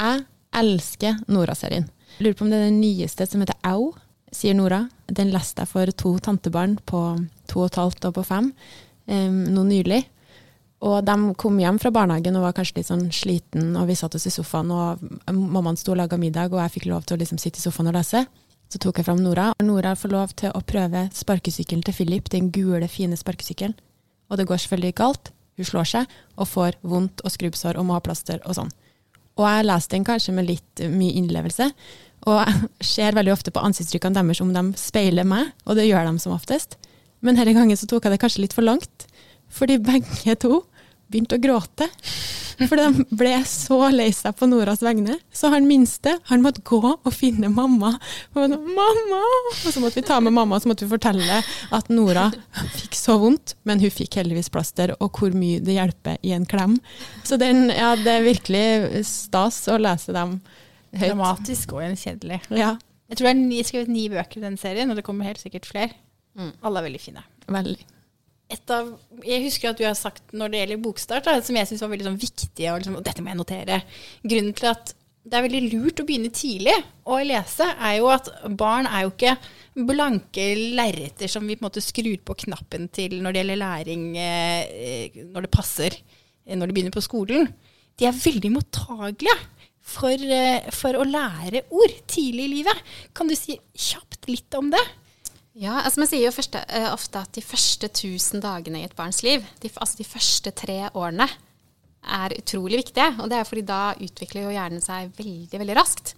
Jeg 0.00 0.24
elsker 0.56 1.20
Nora-serien. 1.32 1.88
Lurer 2.20 2.36
på 2.36 2.46
om 2.46 2.52
det 2.52 2.60
er 2.60 2.68
den 2.70 2.80
nyeste 2.80 3.28
som 3.28 3.42
heter 3.44 3.56
Au, 3.68 3.92
sier 4.34 4.56
Nora. 4.56 4.84
Den 5.06 5.30
leste 5.34 5.64
jeg 5.64 5.70
for 5.70 5.92
to 5.92 6.16
tantebarn 6.22 6.76
på 6.86 7.02
to 7.50 7.62
og 7.62 7.70
et 7.70 7.80
halvt 7.80 8.08
og 8.08 8.18
på 8.18 8.26
fem 8.26 8.52
um, 9.06 9.42
nå 9.54 9.66
nylig. 9.68 10.02
Og 10.86 10.98
de 11.06 11.14
kom 11.40 11.56
hjem 11.58 11.78
fra 11.80 11.90
barnehagen 11.94 12.36
og 12.36 12.44
var 12.44 12.56
kanskje 12.56 12.80
litt 12.80 12.90
sånn 12.90 13.06
sliten, 13.14 13.70
og 13.80 13.88
vi 13.88 13.96
satt 13.96 14.14
oss 14.18 14.26
i 14.28 14.32
sofaen, 14.34 14.70
og 14.70 15.00
mammaen 15.32 15.78
sto 15.80 15.94
og 15.94 16.02
laga 16.02 16.18
middag, 16.20 16.52
og 16.52 16.60
jeg 16.60 16.74
fikk 16.74 16.88
lov 16.90 17.06
til 17.06 17.16
å 17.16 17.22
liksom 17.22 17.40
sitte 17.40 17.62
i 17.62 17.64
sofaen 17.64 17.88
og 17.90 17.96
lese. 17.96 18.26
Så 18.68 18.80
tok 18.82 19.00
jeg 19.00 19.06
fram 19.06 19.22
Nora. 19.22 19.52
Nora 19.62 19.94
får 19.96 20.12
lov 20.12 20.34
til 20.36 20.52
å 20.52 20.60
prøve 20.66 21.06
sparkesykkelen 21.14 21.84
til 21.86 21.96
Philip, 21.96 22.28
den 22.32 22.50
gule, 22.52 22.88
fine 22.92 23.16
sparkesykkelen. 23.16 23.76
Og 24.28 24.40
det 24.40 24.48
går 24.50 24.60
selvfølgelig 24.62 24.98
galt. 25.00 25.32
hun 25.56 25.64
slår 25.64 25.86
seg, 25.88 26.16
og 26.36 26.48
får 26.48 26.74
vondt 26.82 27.22
og 27.24 27.32
skrubbsår 27.32 27.78
og 27.80 27.86
må 27.88 27.94
ha 27.96 28.02
plaster 28.04 28.42
og 28.44 28.58
sånn. 28.58 28.68
Og 29.36 29.44
jeg 29.48 29.64
leste 29.64 29.96
den 29.96 30.04
kanskje 30.04 30.34
med 30.36 30.48
litt 30.50 30.82
mye 30.92 31.16
innlevelse, 31.16 31.70
og 32.26 32.40
jeg 32.42 32.86
ser 32.88 33.16
veldig 33.16 33.34
ofte 33.34 33.52
på 33.54 33.62
ansiktstrykkene 33.62 34.18
deres 34.18 34.42
om 34.42 34.52
de 34.54 34.64
speiler 34.80 35.26
meg, 35.28 35.52
og 35.64 35.78
det 35.78 35.86
gjør 35.86 36.08
de 36.10 36.22
som 36.22 36.34
oftest. 36.34 36.74
Men 37.24 37.38
denne 37.38 37.54
gangen 37.56 37.78
så 37.78 37.88
tok 37.88 38.06
jeg 38.06 38.16
det 38.16 38.22
kanskje 38.22 38.42
litt 38.44 38.56
for 38.56 38.66
langt, 38.66 39.06
fordi 39.52 39.78
begge 39.82 40.34
to 40.42 40.64
begynte 41.06 41.38
å 41.38 41.42
gråte. 41.42 41.86
For 42.56 42.80
de 42.80 43.04
ble 43.12 43.34
så 43.48 43.76
lei 43.92 44.08
seg 44.16 44.36
på 44.38 44.48
Noras 44.48 44.80
vegne. 44.84 45.18
Så 45.28 45.50
han 45.52 45.66
minste 45.68 46.16
han 46.30 46.40
måtte 46.44 46.64
gå 46.66 46.80
og 46.80 47.12
finne 47.12 47.50
mamma. 47.52 47.92
Og, 48.32 48.48
mamma! 48.48 49.20
og 49.20 49.68
så 49.68 49.82
måtte 49.82 50.00
vi 50.00 50.06
ta 50.08 50.18
med 50.24 50.32
mamma 50.32 50.56
og 50.56 50.64
så 50.64 50.70
måtte 50.72 50.86
vi 50.86 50.94
fortelle 50.94 51.42
at 51.76 51.90
Nora 51.92 52.30
fikk 52.78 52.96
så 52.96 53.18
vondt, 53.20 53.58
men 53.68 53.82
hun 53.82 53.92
fikk 53.92 54.16
heldigvis 54.22 54.48
plaster, 54.52 54.94
og 54.96 55.20
hvor 55.20 55.36
mye 55.36 55.60
det 55.64 55.76
hjelper 55.76 56.16
i 56.24 56.32
en 56.36 56.48
klem. 56.48 56.78
Så 57.28 57.38
den, 57.40 57.68
ja, 57.74 57.92
det 58.00 58.14
er 58.14 58.30
virkelig 58.30 59.04
stas 59.08 59.66
å 59.68 59.76
lese 59.80 60.16
dem 60.16 60.38
høyt. 60.92 61.08
Dramatisk 61.08 61.72
og 61.76 61.82
gjenkjedelig. 61.84 62.40
Ja, 62.56 62.76
Jeg 63.08 63.18
tror 63.18 63.28
det 63.28 63.34
er 63.34 63.40
ni, 63.40 63.58
skrevet 63.62 63.88
ni 63.92 64.08
bøker 64.10 64.40
i 64.40 64.46
den 64.46 64.56
serien, 64.58 64.90
og 64.90 64.96
det 64.98 65.04
kommer 65.06 65.28
helt 65.28 65.38
sikkert 65.42 65.66
flere. 65.68 65.92
Alle 66.36 66.80
er 66.80 66.86
veldig 66.88 67.00
fine. 67.00 67.22
veldig. 67.48 67.78
Et 68.50 68.70
av, 68.70 68.92
jeg 69.26 69.42
husker 69.42 69.70
at 69.72 69.78
du 69.80 69.84
har 69.86 69.94
sagt 69.98 70.34
når 70.36 70.52
det 70.52 70.58
gjelder 70.60 70.82
bokstart, 70.84 71.24
da, 71.26 71.40
som 71.42 71.56
jeg 71.58 71.66
syns 71.66 71.82
var 71.82 71.90
veldig 71.90 72.06
sånn 72.06 72.18
viktig, 72.20 72.66
og, 72.70 72.78
liksom, 72.82 72.98
og 73.00 73.06
dette 73.06 73.22
må 73.24 73.32
jeg 73.32 73.38
notere. 73.40 73.78
Grunnen 74.22 74.54
til 74.54 74.68
at 74.70 74.92
det 75.26 75.34
er 75.34 75.42
veldig 75.48 75.62
lurt 75.72 76.02
å 76.02 76.06
begynne 76.06 76.30
tidlig 76.30 76.74
å 77.10 77.16
lese, 77.26 77.66
er 77.82 77.96
jo 77.98 78.10
at 78.14 78.28
barn 78.58 78.86
er 78.86 79.06
jo 79.06 79.10
ikke 79.10 79.32
blanke 79.88 80.44
lerreter 80.78 81.30
som 81.30 81.46
vi 81.48 81.56
på 81.56 81.64
en 81.64 81.66
måte 81.66 81.82
skrur 81.82 82.20
på 82.22 82.36
knappen 82.44 82.86
til 82.94 83.16
når 83.24 83.34
det 83.34 83.42
gjelder 83.42 83.58
læring 83.64 84.04
eh, 84.22 85.18
når 85.32 85.48
det 85.48 85.52
passer, 85.56 85.98
eh, 86.46 86.54
når 86.54 86.70
de 86.70 86.76
begynner 86.76 86.94
på 86.94 87.02
skolen. 87.02 87.50
De 87.98 88.06
er 88.06 88.14
veldig 88.14 88.52
mottagelige 88.54 89.34
for, 89.86 90.12
eh, 90.12 90.66
for 90.74 90.98
å 90.98 91.06
lære 91.06 91.64
ord 91.70 91.96
tidlig 92.10 92.46
i 92.46 92.54
livet. 92.58 92.86
Kan 93.14 93.30
du 93.30 93.36
si 93.38 93.58
kjapt 93.72 94.28
litt 94.28 94.54
om 94.58 94.70
det? 94.74 94.82
Ja, 95.56 95.80
altså 95.80 96.02
Man 96.02 96.10
sier 96.10 96.26
jo 96.26 96.34
første, 96.36 96.60
eh, 96.68 96.90
ofte 96.92 97.22
at 97.22 97.32
de 97.32 97.40
første 97.40 97.88
1000 97.88 98.42
dagene 98.44 98.82
i 98.82 98.84
et 98.84 98.96
barns 98.96 99.22
liv, 99.22 99.44
de, 99.62 99.70
altså 99.80 100.02
de 100.02 100.04
første 100.04 100.52
tre 100.52 100.90
årene, 100.92 101.28
er 102.06 102.36
utrolig 102.36 102.84
viktige. 102.84 103.08
Og 103.22 103.30
det 103.30 103.38
er 103.38 103.48
fordi 103.48 103.64
da 103.66 103.94
utvikler 103.94 104.46
jo 104.46 104.54
hjernen 104.54 104.82
seg 104.84 105.10
veldig, 105.16 105.58
veldig 105.58 105.76
raskt. 105.78 106.14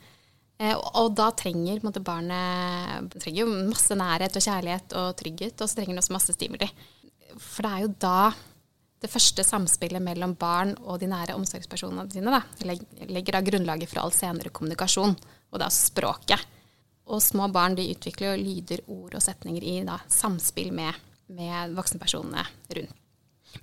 Eh, 0.59 0.74
og, 0.74 1.14
da 1.14 1.31
trenger 1.38 1.78
måte, 1.85 2.02
barnet 2.02 3.14
trenger 3.22 3.46
masse 3.46 3.94
nærhet 3.94 4.35
og 4.35 4.42
kjærlighet 4.42 4.96
og 4.98 5.16
trygghet, 5.20 5.61
og 5.61 5.68
så 5.68 5.78
trenger 5.78 5.94
det 5.94 6.02
også 6.02 6.16
masse 6.16 6.35
stimuli. 6.35 6.68
For 7.38 7.62
det 7.62 7.70
er 7.70 7.85
jo 7.85 7.94
da 8.02 8.20
det 8.98 9.11
første 9.12 9.44
samspillet 9.46 10.02
mellom 10.02 10.34
barn 10.38 10.74
og 10.82 10.98
de 11.00 11.08
nære 11.11 11.37
omsorgspersonene 11.38 12.08
sine 12.11 12.34
da, 12.34 12.42
legger 13.06 13.37
da 13.37 13.42
grunnlaget 13.46 13.90
for 13.90 14.02
all 14.02 14.14
senere 14.14 14.50
kommunikasjon, 14.54 15.14
og 15.52 15.62
da 15.62 15.70
språket. 15.72 16.42
Og 17.08 17.22
små 17.24 17.46
barn 17.52 17.78
de 17.78 17.87
utvikler 17.92 18.32
jo 18.32 18.40
lyder, 18.42 18.82
ord 18.90 19.14
og 19.16 19.24
setninger 19.24 19.64
i 19.64 19.76
da, 19.87 20.00
samspill 20.12 20.74
med, 20.76 20.98
med 21.32 21.76
voksenpersonene 21.78 22.44
rundt. 22.76 22.96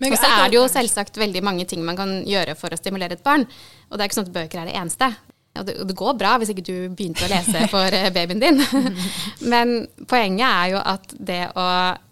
Og 0.02 0.16
så 0.18 0.28
er 0.28 0.50
det 0.50 0.58
jo 0.58 0.66
selvsagt 0.72 1.20
veldig 1.22 1.44
mange 1.46 1.66
ting 1.70 1.84
man 1.86 1.98
kan 1.98 2.18
gjøre 2.26 2.56
for 2.58 2.74
å 2.74 2.80
stimulere 2.80 3.16
et 3.20 3.24
barn. 3.24 3.46
Og 3.90 3.96
det 3.96 4.04
er 4.04 4.10
ikke 4.10 4.18
sånn 4.18 4.30
at 4.32 4.38
bøker 4.38 4.62
er 4.62 4.72
det 4.72 4.80
eneste. 4.80 5.12
Og 5.56 5.68
det, 5.68 5.76
og 5.80 5.88
det 5.88 5.98
går 6.00 6.16
bra 6.20 6.34
hvis 6.42 6.52
ikke 6.52 6.66
du 6.68 6.76
begynte 6.90 7.28
å 7.28 7.32
lese 7.32 7.68
for 7.74 7.96
eh, 7.96 8.10
babyen 8.16 8.42
din. 8.42 8.64
Men 9.52 9.76
poenget 10.10 10.48
er 10.48 10.72
jo 10.74 10.82
at 10.82 11.16
det 11.30 11.44
å 11.54 11.68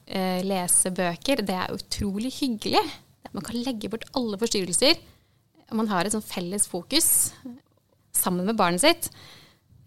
eh, 0.05 0.43
lese 0.45 0.93
bøker, 0.95 1.43
det 1.47 1.57
er 1.65 1.73
utrolig 1.73 2.31
hyggelig. 2.37 2.83
Man 3.31 3.45
kan 3.45 3.61
legge 3.63 3.89
bort 3.89 4.09
alle 4.17 4.39
forstyrrelser. 4.41 4.99
Og 5.69 5.77
man 5.79 5.89
har 5.89 6.05
et 6.05 6.13
sånn 6.13 6.25
felles 6.25 6.67
fokus 6.69 7.31
sammen 8.13 8.45
med 8.45 8.57
barnet 8.59 8.83
sitt. 8.83 9.09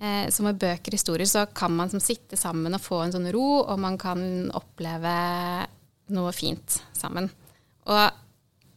Eh, 0.00 0.26
så 0.32 0.44
med 0.44 0.58
bøker 0.60 0.92
og 0.92 0.98
historier 0.98 1.28
så 1.28 1.46
kan 1.56 1.72
man 1.76 1.92
som 1.92 2.02
sitte 2.02 2.36
sammen 2.36 2.74
og 2.76 2.82
få 2.84 3.00
en 3.04 3.14
sånn 3.14 3.30
ro, 3.32 3.62
og 3.62 3.78
man 3.80 3.96
kan 4.00 4.20
oppleve 4.56 5.14
noe 6.16 6.34
fint 6.36 6.80
sammen. 6.96 7.30
Og 7.86 8.04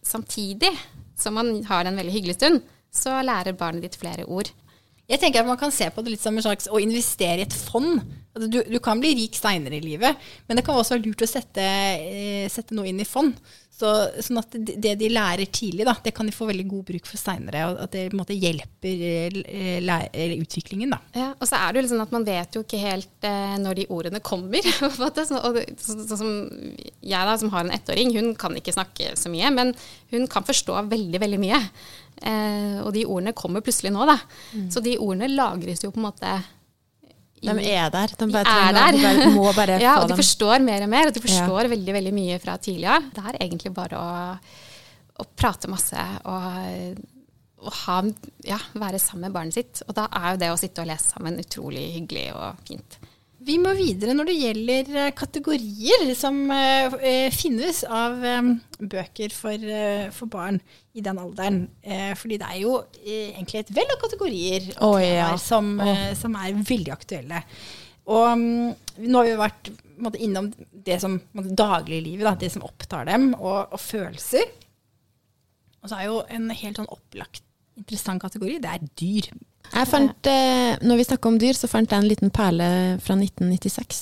samtidig 0.06 0.72
som 1.20 1.36
man 1.36 1.52
har 1.68 1.86
en 1.86 2.00
veldig 2.00 2.14
hyggelig 2.14 2.38
stund, 2.40 2.64
så 2.90 3.20
lærer 3.26 3.58
barnet 3.58 3.86
ditt 3.86 4.00
flere 4.00 4.26
ord. 4.26 4.50
Jeg 5.10 5.20
tenker 5.22 5.42
at 5.42 5.50
Man 5.50 5.58
kan 5.58 5.74
se 5.74 5.88
på 5.90 6.04
det 6.06 6.14
litt 6.14 6.22
som 6.22 6.38
en 6.38 6.46
slags 6.46 6.70
å 6.70 6.80
investere 6.82 7.42
i 7.42 7.48
et 7.48 7.54
fond. 7.54 7.98
Altså, 8.36 8.48
du, 8.48 8.60
du 8.70 8.78
kan 8.84 9.02
bli 9.02 9.16
rik 9.18 9.38
seinere 9.38 9.80
i 9.80 9.84
livet, 9.84 10.18
men 10.48 10.58
det 10.58 10.64
kan 10.66 10.78
også 10.78 10.96
være 10.96 11.08
lurt 11.08 11.26
å 11.26 11.30
sette, 11.30 11.66
eh, 11.66 12.46
sette 12.52 12.78
noe 12.78 12.88
inn 12.92 13.02
i 13.02 13.10
fond. 13.10 13.34
Så, 13.80 13.90
sånn 14.26 14.42
at 14.42 14.56
det, 14.60 14.92
de 15.00 15.08
lærer 15.08 15.48
tidlig, 15.56 15.86
da, 15.88 15.94
det 16.04 16.12
kan 16.16 16.28
de 16.28 16.34
få 16.36 16.50
veldig 16.50 16.66
god 16.68 16.82
bruk 16.90 17.06
for 17.08 17.20
seinere. 17.22 17.62
Og 17.70 17.78
at 17.86 17.94
det 17.96 18.18
måte 18.18 18.36
hjelper 18.36 19.04
eh, 19.08 20.34
utviklingen. 20.36 20.92
Da. 20.92 21.00
Ja, 21.16 21.30
og 21.38 21.48
så 21.48 21.62
er 21.62 21.72
det 21.72 21.80
jo 21.80 21.86
liksom 21.86 22.02
sånn 22.02 22.10
at 22.10 22.16
man 22.18 22.28
vet 22.28 22.58
jo 22.58 22.64
ikke 22.66 22.82
helt 22.82 23.30
eh, 23.30 23.56
når 23.64 23.80
de 23.80 23.88
ordene 23.96 24.20
kommer. 24.20 24.68
på 24.82 24.90
en 24.90 25.00
måte. 25.00 25.24
Så, 25.30 25.40
og 25.40 25.62
så, 25.80 25.96
så, 25.96 26.20
som 26.20 26.36
jeg 27.00 27.32
da, 27.32 27.38
som 27.40 27.54
har 27.56 27.64
en 27.64 27.74
ettåring, 27.78 28.12
hun 28.18 28.34
kan 28.40 28.60
ikke 28.60 28.76
snakke 28.76 29.16
så 29.20 29.32
mye, 29.32 29.54
men 29.56 29.72
hun 30.12 30.28
kan 30.32 30.44
forstå 30.44 30.76
veldig, 30.92 31.24
veldig 31.24 31.40
mye. 31.40 31.64
Eh, 32.20 32.78
og 32.84 32.92
de 32.98 33.08
ordene 33.08 33.38
kommer 33.38 33.64
plutselig 33.64 33.96
nå, 33.96 34.04
da. 34.12 34.20
Så 34.74 34.84
de 34.84 35.00
ordene 35.00 35.32
lagres 35.32 35.88
jo 35.88 35.94
på 35.96 36.04
en 36.04 36.10
måte 36.10 36.40
De 37.42 37.54
er 37.72 37.92
der. 37.94 38.14
De, 38.20 38.28
De 38.32 38.40
er 38.40 38.74
der. 38.76 38.98
de 39.24 39.30
må 39.36 39.52
bare 39.56 39.78
ja, 39.86 39.98
og 40.02 40.08
de 40.10 40.14
dem. 40.14 40.20
forstår 40.22 40.60
mer 40.66 40.84
og 40.86 40.92
mer, 40.92 41.08
og 41.12 41.16
de 41.16 41.24
forstår 41.24 41.70
veldig 41.72 41.96
veldig 42.00 42.14
mye 42.16 42.40
fra 42.44 42.58
tidlig 42.62 42.90
av. 42.92 43.08
Det 43.16 43.24
er 43.32 43.40
egentlig 43.46 43.72
bare 43.76 44.00
å, 44.00 44.10
å 45.24 45.28
prate 45.40 45.72
masse 45.72 46.04
og, 46.26 47.00
og 47.64 47.78
ha, 47.86 48.00
ja, 48.48 48.60
være 48.80 49.00
sammen 49.04 49.28
med 49.30 49.38
barnet 49.38 49.58
sitt. 49.60 49.84
Og 49.88 49.96
da 49.98 50.08
er 50.20 50.34
jo 50.34 50.42
det 50.44 50.52
å 50.54 50.60
sitte 50.60 50.84
og 50.84 50.92
lese 50.92 51.14
sammen 51.14 51.40
utrolig 51.42 51.88
hyggelig 51.98 52.28
og 52.36 52.60
fint. 52.68 53.00
Vi 53.50 53.56
må 53.58 53.72
videre 53.74 54.14
når 54.14 54.30
det 54.30 54.36
gjelder 54.38 54.90
eh, 54.94 55.14
kategorier 55.18 56.12
som 56.18 56.38
eh, 56.54 56.94
eh, 57.02 57.34
finnes 57.34 57.82
av 57.86 58.22
bøker 58.80 59.34
for, 59.34 59.66
for 60.14 60.30
barn 60.30 60.60
i 60.94 61.02
den 61.04 61.18
alderen. 61.20 61.64
Fordi 62.20 62.38
det 62.40 62.48
er 62.48 62.60
jo 62.62 62.76
egentlig 63.02 63.64
et 63.64 63.74
vell 63.76 63.90
av 63.92 64.00
kategorier 64.04 64.70
oh, 64.86 64.96
ja. 65.02 65.34
som, 65.42 65.74
som 66.16 66.38
er 66.40 66.62
veldig 66.62 66.94
aktuelle. 66.94 67.42
Og 68.10 68.30
mm, 68.40 68.70
nå 69.10 69.20
har 69.20 69.28
vi 69.28 69.36
vært 69.42 69.72
måtte, 70.00 70.22
innom 70.24 70.48
det 70.72 71.00
som 71.04 71.18
måtte, 71.36 71.58
dagliglivet, 71.60 72.26
da, 72.26 72.38
det 72.40 72.54
som 72.54 72.66
opptar 72.66 73.10
dem, 73.10 73.34
og, 73.36 73.76
og 73.76 73.82
følelser. 73.84 74.48
Og 75.84 75.92
så 75.92 76.00
er 76.00 76.08
jo 76.08 76.24
en 76.32 76.50
helt 76.54 76.80
sånn 76.80 76.92
opplagt 76.92 77.44
interessant 77.80 78.22
kategori, 78.22 78.60
det 78.64 78.72
er 78.72 78.90
dyr. 79.00 79.30
Jeg 79.74 79.88
fant, 79.90 80.30
eh, 80.30 80.78
når 80.82 81.00
vi 81.00 81.06
snakker 81.08 81.30
om 81.30 81.38
dyr, 81.42 81.54
så 81.58 81.70
fant 81.70 81.92
jeg 81.92 82.02
en 82.02 82.10
liten 82.10 82.32
perle 82.34 82.98
fra 83.04 83.16
1996 83.16 84.02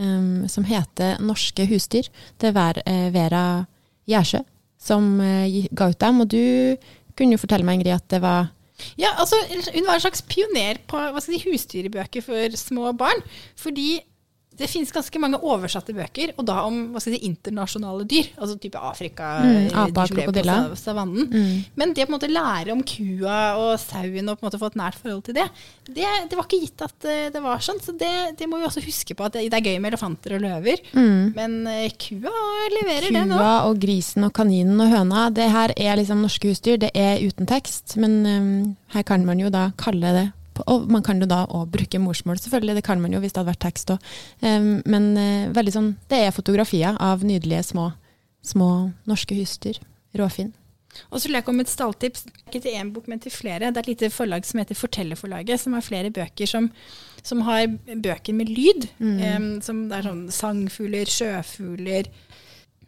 um, 0.00 0.48
som 0.48 0.64
heter 0.64 1.20
'Norske 1.20 1.66
husdyr'. 1.68 2.08
Det 2.40 2.54
var 2.54 2.80
eh, 2.86 3.12
Vera 3.12 3.64
Gjersø 4.08 4.42
som 4.82 5.20
eh, 5.20 5.68
ga 5.70 5.90
ut 5.90 6.00
dem. 6.00 6.20
Og 6.24 6.30
du 6.32 6.76
kunne 7.16 7.36
jo 7.36 7.42
fortelle 7.42 7.66
meg, 7.66 7.80
Ingrid, 7.80 7.94
at 7.94 8.08
det 8.10 8.22
var 8.22 8.50
Ja, 8.98 9.12
altså, 9.20 9.36
hun 9.74 9.86
var 9.86 9.94
en 9.94 10.02
slags 10.02 10.24
pioner 10.26 10.80
på 10.90 10.98
hva 10.98 11.20
skal 11.20 11.36
si, 11.36 11.50
husdyrbøker 11.50 12.24
for 12.24 12.56
små 12.58 12.92
barn. 12.98 13.20
Fordi 13.56 14.00
det 14.58 14.68
finnes 14.68 14.90
ganske 14.92 15.18
mange 15.22 15.38
oversatte 15.40 15.94
bøker, 15.96 16.34
og 16.38 16.44
da 16.46 16.58
om 16.68 16.92
hva 16.92 17.00
skal 17.00 17.14
si, 17.14 17.20
internasjonale 17.28 18.04
dyr. 18.08 18.26
Altså 18.36 18.58
type 18.60 18.78
Afrika, 18.78 19.30
Mm, 19.42 19.70
apa, 19.74 20.06
sa- 20.06 20.74
savannen. 20.76 21.28
Mm. 21.32 21.64
Men 21.76 21.94
det 21.94 22.04
å 22.04 22.06
på 22.06 22.12
en 22.12 22.18
måte 22.18 22.30
lære 22.30 22.72
om 22.74 22.82
kua 22.82 23.38
og 23.58 23.78
sauen 23.80 24.28
og 24.28 24.38
på 24.38 24.44
en 24.44 24.48
måte 24.50 24.60
få 24.60 24.66
et 24.70 24.76
nært 24.76 24.98
forhold 25.00 25.24
til 25.24 25.34
det, 25.34 25.46
det, 25.88 26.04
det 26.28 26.36
var 26.38 26.44
ikke 26.46 26.60
gitt 26.66 26.84
at 26.84 27.04
eh, 27.08 27.30
det 27.32 27.42
var 27.42 27.58
sånn. 27.64 27.80
Så 27.82 27.96
det, 27.98 28.12
det 28.38 28.48
må 28.48 28.58
vi 28.60 28.68
også 28.68 28.84
huske 28.84 29.16
på, 29.16 29.24
at 29.24 29.32
det, 29.38 29.46
er 29.52 29.64
gøy 29.64 29.80
med 29.80 29.92
elefanter 29.94 30.36
og 30.36 30.44
løver. 30.44 30.84
Men 30.92 31.66
eh, 31.66 31.88
kua 31.96 32.32
leverer 32.76 33.08
det 33.12 33.24
nå. 33.32 33.38
Kua 33.40 33.56
og 33.70 33.80
grisen 33.82 34.28
og 34.28 34.32
kaninen 34.36 34.80
og 34.84 34.92
høna. 34.92 35.26
Det 35.34 35.48
her 35.50 35.72
er 35.76 35.96
liksom 36.00 36.22
norske 36.22 36.52
husdyr. 36.52 36.78
Det 36.82 36.92
er 36.94 37.24
uten 37.24 37.48
tekst, 37.48 37.96
men 37.96 38.20
um, 38.26 38.76
her 38.94 39.02
kan 39.08 39.24
man 39.26 39.40
jo 39.40 39.48
da 39.52 39.70
kalle 39.80 40.12
det 40.16 40.28
og 40.66 40.88
man 40.92 41.04
kan 41.06 41.20
jo 41.22 41.28
da 41.28 41.44
òg 41.48 41.70
bruke 41.72 42.00
morsmål, 42.02 42.40
selvfølgelig. 42.42 42.78
Det 42.80 42.86
kan 42.86 43.00
man 43.00 43.12
jo 43.14 43.20
hvis 43.22 43.32
det 43.32 43.42
hadde 43.42 43.52
vært 43.54 43.64
tekst 43.64 43.94
òg. 43.94 44.10
men 44.42 45.12
eh, 45.16 45.52
veldig 45.54 45.74
sånn, 45.74 45.92
det 46.12 46.24
er 46.26 46.34
fotografier 46.36 46.98
av 47.00 47.24
nydelige 47.24 47.62
små, 47.72 47.92
små 48.42 48.72
norske 49.08 49.38
husdyr. 49.38 49.80
Råfinn. 50.18 50.52
Og 51.10 51.20
så 51.20 51.28
vil 51.28 51.38
jeg 51.38 51.46
komme 51.46 51.62
med 51.62 51.68
et 51.68 51.72
stalltips, 51.72 52.26
ikke 52.46 52.60
til 52.64 52.76
én 52.76 52.92
bok, 52.92 53.08
men 53.08 53.20
til 53.22 53.32
flere. 53.32 53.70
Det 53.70 53.80
er 53.80 53.86
et 53.86 53.92
lite 53.94 54.12
forlag 54.12 54.44
som 54.48 54.60
heter 54.60 54.78
Fortellerforlaget, 54.78 55.60
som 55.60 55.76
har 55.76 55.84
flere 55.84 56.12
bøker 56.12 56.48
som, 56.48 56.68
som 57.24 57.42
har 57.48 57.66
bøker 57.88 58.36
med 58.36 58.52
lyd. 58.52 58.88
em, 59.00 59.48
som 59.64 59.86
det 59.88 59.98
er 59.98 60.10
sånn 60.10 60.26
sangfugler, 60.30 61.08
sjøfugler 61.08 62.10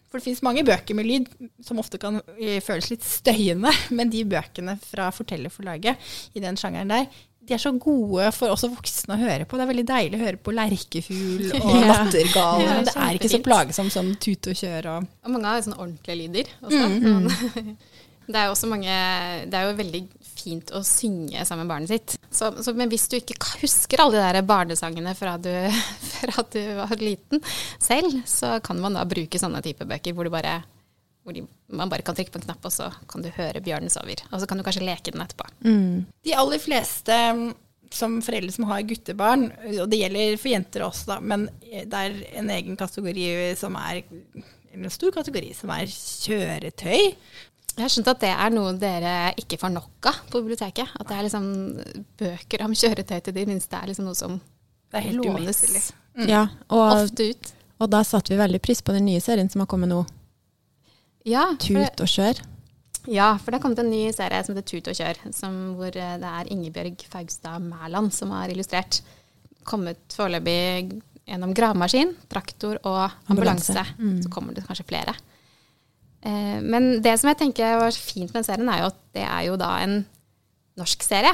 For 0.09 0.21
det 0.21 0.29
finnes 0.29 0.45
mange 0.47 0.63
bøker 0.63 0.95
med 0.95 1.09
lyd 1.09 1.31
som 1.65 1.81
ofte 1.83 1.99
kan 1.99 2.21
eh, 2.39 2.61
føles 2.63 2.93
litt 2.93 3.07
støyende, 3.07 3.73
men 3.97 4.13
de 4.13 4.25
bøkene 4.29 4.77
fra 4.85 5.09
Fortellerforlaget 5.11 5.97
i 6.35 6.45
den 6.45 6.61
sjangeren 6.61 6.93
der, 6.93 7.09
de 7.49 7.55
er 7.57 7.61
så 7.61 7.73
gode 7.77 8.31
for 8.37 8.55
oss 8.55 8.63
voksne 8.65 9.17
å 9.17 9.21
høre 9.21 9.45
på. 9.49 9.59
Det 9.59 9.65
er 9.67 9.71
veldig 9.73 9.87
deilig 9.91 10.19
å 10.21 10.25
høre 10.25 10.41
på 10.41 10.55
lerkefugl 10.57 11.51
og 11.59 11.69
Ja. 11.75 11.85
lattergal. 11.91 12.63
Ja, 12.65 12.79
det 12.87 12.95
er 12.97 13.19
ikke 13.19 13.33
så 13.35 13.43
plagsomt 13.45 13.93
som 13.95 14.11
tute 14.17 14.55
og 14.55 14.61
kjør 14.63 14.91
og 14.95 15.09
Og 15.27 15.35
mange 15.37 15.53
har 15.53 15.65
sånne 15.67 15.81
ordentlige 15.83 16.21
lyder 16.23 16.55
også. 16.65 16.85
Men 17.01 17.77
Det 18.25 18.39
er 18.41 18.47
jo 18.49 18.55
også 18.55 18.69
mange 18.71 18.93
Det 19.53 19.59
er 19.59 19.67
jo 19.69 19.75
veldig 19.77 19.99
fint 20.35 20.71
å 20.77 20.81
synge 20.85 21.45
sammen 21.47 21.65
med 21.67 21.73
barnet 21.75 21.91
sitt. 21.93 22.15
Så, 22.33 22.49
så, 22.65 22.73
men 22.77 22.89
hvis 22.93 23.05
du 23.13 23.15
ikke 23.19 23.37
husker 23.63 24.01
alle 24.03 24.17
de 24.19 24.23
der 24.25 24.47
barnesangene 24.49 25.13
fra 25.17 25.37
du, 25.41 25.51
fra 26.19 26.45
du 26.53 26.59
var 26.81 26.97
liten 27.01 27.41
selv, 27.81 28.17
så 28.29 28.57
kan 28.65 28.81
man 28.83 28.97
da 28.99 29.05
bruke 29.09 29.41
sånne 29.41 29.61
type 29.65 29.87
bøker 29.89 30.17
hvor, 30.17 30.27
du 30.29 30.33
bare, 30.35 30.59
hvor 31.25 31.37
de, 31.37 31.45
man 31.73 31.91
bare 31.93 32.05
kan 32.05 32.17
trykke 32.17 32.35
på 32.35 32.41
en 32.43 32.47
knapp, 32.47 32.65
og 32.69 32.73
så 32.73 32.91
kan 33.11 33.25
du 33.25 33.31
høre 33.33 33.63
bjørnen 33.65 33.93
sover. 33.93 34.21
Og 34.31 34.43
så 34.43 34.49
kan 34.49 34.61
du 34.61 34.65
kanskje 34.67 34.85
leke 34.85 35.15
den 35.15 35.25
etterpå. 35.25 35.47
De 36.29 36.35
aller 36.37 36.61
fleste 36.61 37.17
mm, 37.39 37.47
som 37.95 38.19
foreldre 38.25 38.53
som 38.53 38.69
har 38.69 38.85
guttebarn, 38.85 39.47
og 39.79 39.89
det 39.89 40.03
gjelder 40.03 40.37
for 40.41 40.53
jenter 40.53 40.85
også, 40.85 41.15
da, 41.15 41.21
men 41.25 41.49
det 41.65 42.03
er 42.03 42.19
en 42.43 42.53
egen 42.53 42.77
kategori 42.81 43.55
som 43.59 43.79
er 43.81 44.05
eller 44.75 44.89
en 44.89 44.91
stor 44.91 45.13
kategori 45.15 45.53
som 45.55 45.71
er 45.71 45.91
kjøretøy. 45.91 47.13
Jeg 47.75 47.83
har 47.83 47.91
skjønt 47.91 48.11
at 48.11 48.23
det 48.23 48.31
er 48.31 48.55
noe 48.55 48.73
dere 48.79 49.13
ikke 49.39 49.59
får 49.59 49.71
nok 49.75 50.09
av 50.11 50.19
på 50.31 50.43
biblioteket. 50.43 50.91
At 50.99 51.09
det 51.11 51.17
er 51.17 51.27
liksom 51.27 51.47
bøker 52.19 52.65
om 52.67 52.75
kjøretøy 52.79 53.17
til 53.19 53.37
de 53.37 53.47
minste 53.51 53.79
er 53.79 53.91
liksom 53.91 54.09
noe 54.09 54.19
som 54.19 54.41
Det 54.91 55.01
er 55.01 55.07
helt 55.09 55.23
lånes 55.23 55.63
mm. 56.15 56.27
Ja, 56.31 56.47
og, 56.69 56.83
ofte 57.05 57.31
ut. 57.31 57.53
og 57.83 57.91
da 57.91 58.03
satte 58.07 58.35
vi 58.35 58.39
veldig 58.39 58.61
pris 58.63 58.83
på 58.83 58.95
den 58.95 59.07
nye 59.09 59.23
serien 59.23 59.51
som 59.51 59.65
har 59.65 59.71
kommet 59.71 59.91
nå, 59.91 60.05
Ja, 61.25 61.47
Tut 61.61 62.03
og 62.05 62.11
kjør. 62.11 62.41
ja, 63.09 63.31
for 63.41 63.49
det 63.51 63.59
har 63.59 63.63
kommet 63.65 63.81
en 63.81 63.91
ny 63.93 64.03
serie 64.13 64.43
som 64.45 64.55
heter 64.57 64.67
Tut 64.69 64.91
og 64.93 64.97
kjør, 64.99 65.21
som, 65.33 65.55
hvor 65.79 65.89
eh, 65.97 66.17
det 66.21 66.31
er 66.31 66.51
Ingebjørg 66.53 67.05
Faugstad 67.13 67.65
Mæland 67.65 68.13
som 68.13 68.33
har 68.37 68.53
illustrert. 68.53 69.01
Kommet 69.65 70.01
foreløpig 70.13 71.01
gjennom 71.25 71.55
gravemaskin, 71.57 72.13
traktor 72.29 72.77
og 72.85 73.07
ambulanse. 73.33 73.73
Ambulanse. 73.81 74.27
Så 74.27 74.33
kommer 74.33 74.53
det 74.57 74.67
kanskje 74.69 74.85
flere. 74.91 75.15
Eh, 76.25 76.61
men 76.61 77.01
det 77.05 77.17
som 77.21 77.31
jeg 77.33 77.41
tenker 77.41 77.79
var 77.81 77.97
fint 77.97 78.29
med 78.29 78.43
den 78.43 78.49
serien, 78.51 78.69
er 78.69 78.83
jo 78.85 78.93
at 78.93 79.01
det 79.17 79.25
er 79.25 79.43
jo 79.49 79.57
da 79.61 79.71
en 79.85 79.99
norsk 80.81 81.05
serie. 81.07 81.33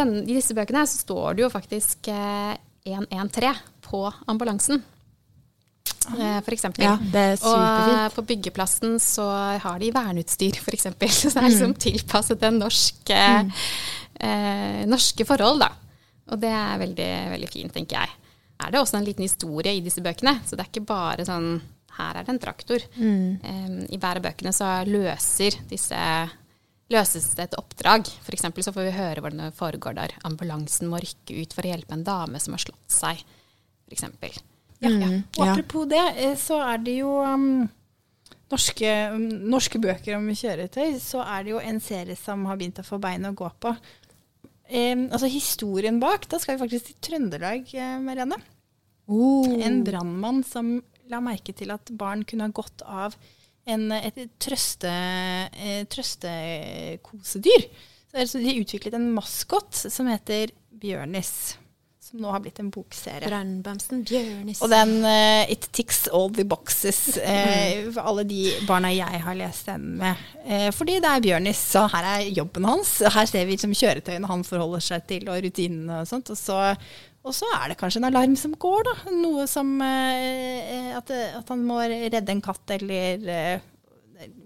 Den, 0.00 0.18
I 0.28 0.36
disse 0.36 0.56
bøkene 0.56 0.84
så 0.88 1.00
står 1.00 1.36
det 1.38 1.46
jo 1.46 1.52
faktisk 1.52 2.08
eh, 2.12 2.56
113 2.84 3.56
på 3.88 4.04
ambulansen. 4.28 4.84
Eh, 6.18 6.38
for 6.46 6.56
eksempel. 6.56 6.86
Ja, 6.86 6.96
er 6.98 7.36
Og 7.46 7.56
eh, 7.60 8.06
på 8.14 8.24
byggeplassen 8.32 8.98
så 9.02 9.26
har 9.62 9.82
de 9.82 9.92
verneutstyr, 9.94 10.60
f.eks. 10.60 10.88
Så 11.20 11.32
det 11.34 11.42
er 11.42 11.48
liksom 11.48 11.74
tilpasset 11.80 12.46
en 12.48 12.60
norske, 12.62 13.18
mm. 13.18 13.52
eh, 14.26 14.80
norske 14.90 15.26
forhold, 15.28 15.62
da. 15.64 15.70
Og 16.30 16.40
det 16.40 16.50
er 16.54 16.80
veldig, 16.80 17.12
veldig 17.34 17.50
fint, 17.50 17.74
tenker 17.74 18.00
jeg. 18.00 18.16
Er 18.60 18.72
det 18.72 18.80
også 18.82 18.98
en 18.98 19.06
liten 19.06 19.24
historie 19.24 19.72
i 19.74 19.84
disse 19.84 20.02
bøkene, 20.04 20.38
så 20.46 20.56
det 20.56 20.66
er 20.66 20.72
ikke 20.72 20.88
bare 20.90 21.24
sånn 21.26 21.54
her 22.00 22.16
er 22.16 22.24
det 22.24 22.32
en 22.32 22.42
traktor. 22.42 22.84
Eh, 22.96 23.72
I 23.90 23.98
hver 24.00 24.20
av 24.20 24.28
bøkene 24.28 24.52
så 24.56 24.80
løser 24.88 25.58
disse 25.70 25.98
løses 26.90 27.28
det 27.38 27.48
et 27.48 27.58
oppdrag. 27.58 28.08
For 28.24 28.34
eksempel 28.34 28.66
så 28.66 28.74
får 28.74 28.88
vi 28.88 28.96
høre 28.98 29.22
hvordan 29.22 29.44
det 29.46 29.58
foregår 29.58 29.96
der 29.98 30.16
ambulansen 30.26 30.90
må 30.90 31.00
rykke 31.02 31.42
ut 31.42 31.54
for 31.54 31.66
å 31.66 31.74
hjelpe 31.74 31.96
en 31.96 32.06
dame 32.06 32.42
som 32.42 32.56
har 32.56 32.64
slått 32.66 32.96
seg, 33.00 33.22
for 33.86 34.49
eksempel. 34.80 35.14
Ja. 35.14 35.22
Og 35.36 35.46
ja. 35.46 35.52
apropos 35.52 35.88
det, 35.90 36.06
eh, 36.16 36.36
så 36.40 36.60
er 36.64 36.82
det 36.84 36.96
jo 37.00 37.14
um, 37.20 37.48
norske, 38.52 38.92
um, 39.14 39.26
norske 39.52 39.80
bøker 39.82 40.18
om 40.18 40.28
kjøretøy. 40.28 40.98
Så 41.02 41.24
er 41.24 41.46
det 41.46 41.54
jo 41.54 41.64
en 41.64 41.80
serie 41.84 42.18
som 42.18 42.46
har 42.48 42.60
begynt 42.60 42.80
å 42.82 42.86
få 42.86 43.00
bein 43.02 43.28
å 43.28 43.34
gå 43.36 43.50
på. 43.62 43.74
Um, 44.70 45.08
altså 45.10 45.30
historien 45.30 45.98
bak, 46.02 46.28
da 46.30 46.38
skal 46.38 46.56
vi 46.56 46.64
faktisk 46.64 46.90
til 46.90 47.00
Trøndelag, 47.08 47.66
eh, 47.74 47.98
Marianne. 48.02 48.38
Oh. 49.10 49.50
En 49.58 49.80
brannmann 49.82 50.44
som 50.46 50.76
la 51.10 51.18
merke 51.24 51.54
til 51.56 51.72
at 51.74 51.90
barn 51.98 52.22
kunne 52.28 52.46
ha 52.46 52.54
godt 52.54 52.84
av 52.86 53.16
en, 53.70 53.90
et 53.92 54.20
trøste, 54.40 54.90
eh, 55.52 55.82
trøstekosedyr. 55.90 57.66
Så 58.10 58.22
altså, 58.22 58.42
de 58.42 58.58
utviklet 58.62 58.94
en 58.98 59.10
maskot 59.14 59.74
som 59.74 60.08
heter 60.10 60.54
Bjørnis, 60.80 61.58
som 62.10 62.22
nå 62.24 62.30
har 62.34 62.42
blitt 62.42 62.58
en 62.58 62.70
bokserie. 62.74 63.28
Brannbamsen 63.28 64.02
Bjørnis. 64.08 64.60
Og 64.64 64.70
den 64.72 64.96
uh, 65.04 65.50
It 65.50 65.68
ticks 65.76 66.06
all 66.10 66.30
the 66.34 66.44
boxes 66.48 66.98
Uh, 67.20 67.90
for 67.94 68.02
alle 68.06 68.24
de 68.26 68.40
barna 68.66 68.90
jeg 68.92 69.20
har 69.22 69.36
lest 69.38 69.68
den 69.68 69.86
med. 70.00 70.18
Uh, 70.44 70.70
fordi 70.74 70.98
det 71.02 71.10
er 71.10 71.22
Bjørnis, 71.24 71.60
så 71.74 71.84
her 71.92 72.08
er 72.16 72.26
jobben 72.34 72.66
hans. 72.66 72.96
Her 73.14 73.28
ser 73.30 73.46
vi 73.46 73.54
liksom 73.54 73.76
kjøretøyene 73.76 74.30
han 74.30 74.44
forholder 74.46 74.82
seg 74.84 75.06
til, 75.10 75.28
og 75.30 75.42
rutinene 75.44 76.00
og 76.02 76.10
sånt. 76.10 76.32
Og 76.32 76.38
så, 76.38 76.58
og 77.22 77.36
så 77.36 77.50
er 77.60 77.70
det 77.70 77.78
kanskje 77.80 78.02
en 78.02 78.08
alarm 78.10 78.36
som 78.40 78.56
går, 78.58 78.88
da. 78.88 78.96
Noe 79.14 79.46
som 79.50 79.76
at, 79.84 81.12
at 81.12 81.52
han 81.52 81.66
må 81.66 81.78
redde 81.84 82.34
en 82.34 82.42
katt, 82.44 82.64
eller 82.78 83.60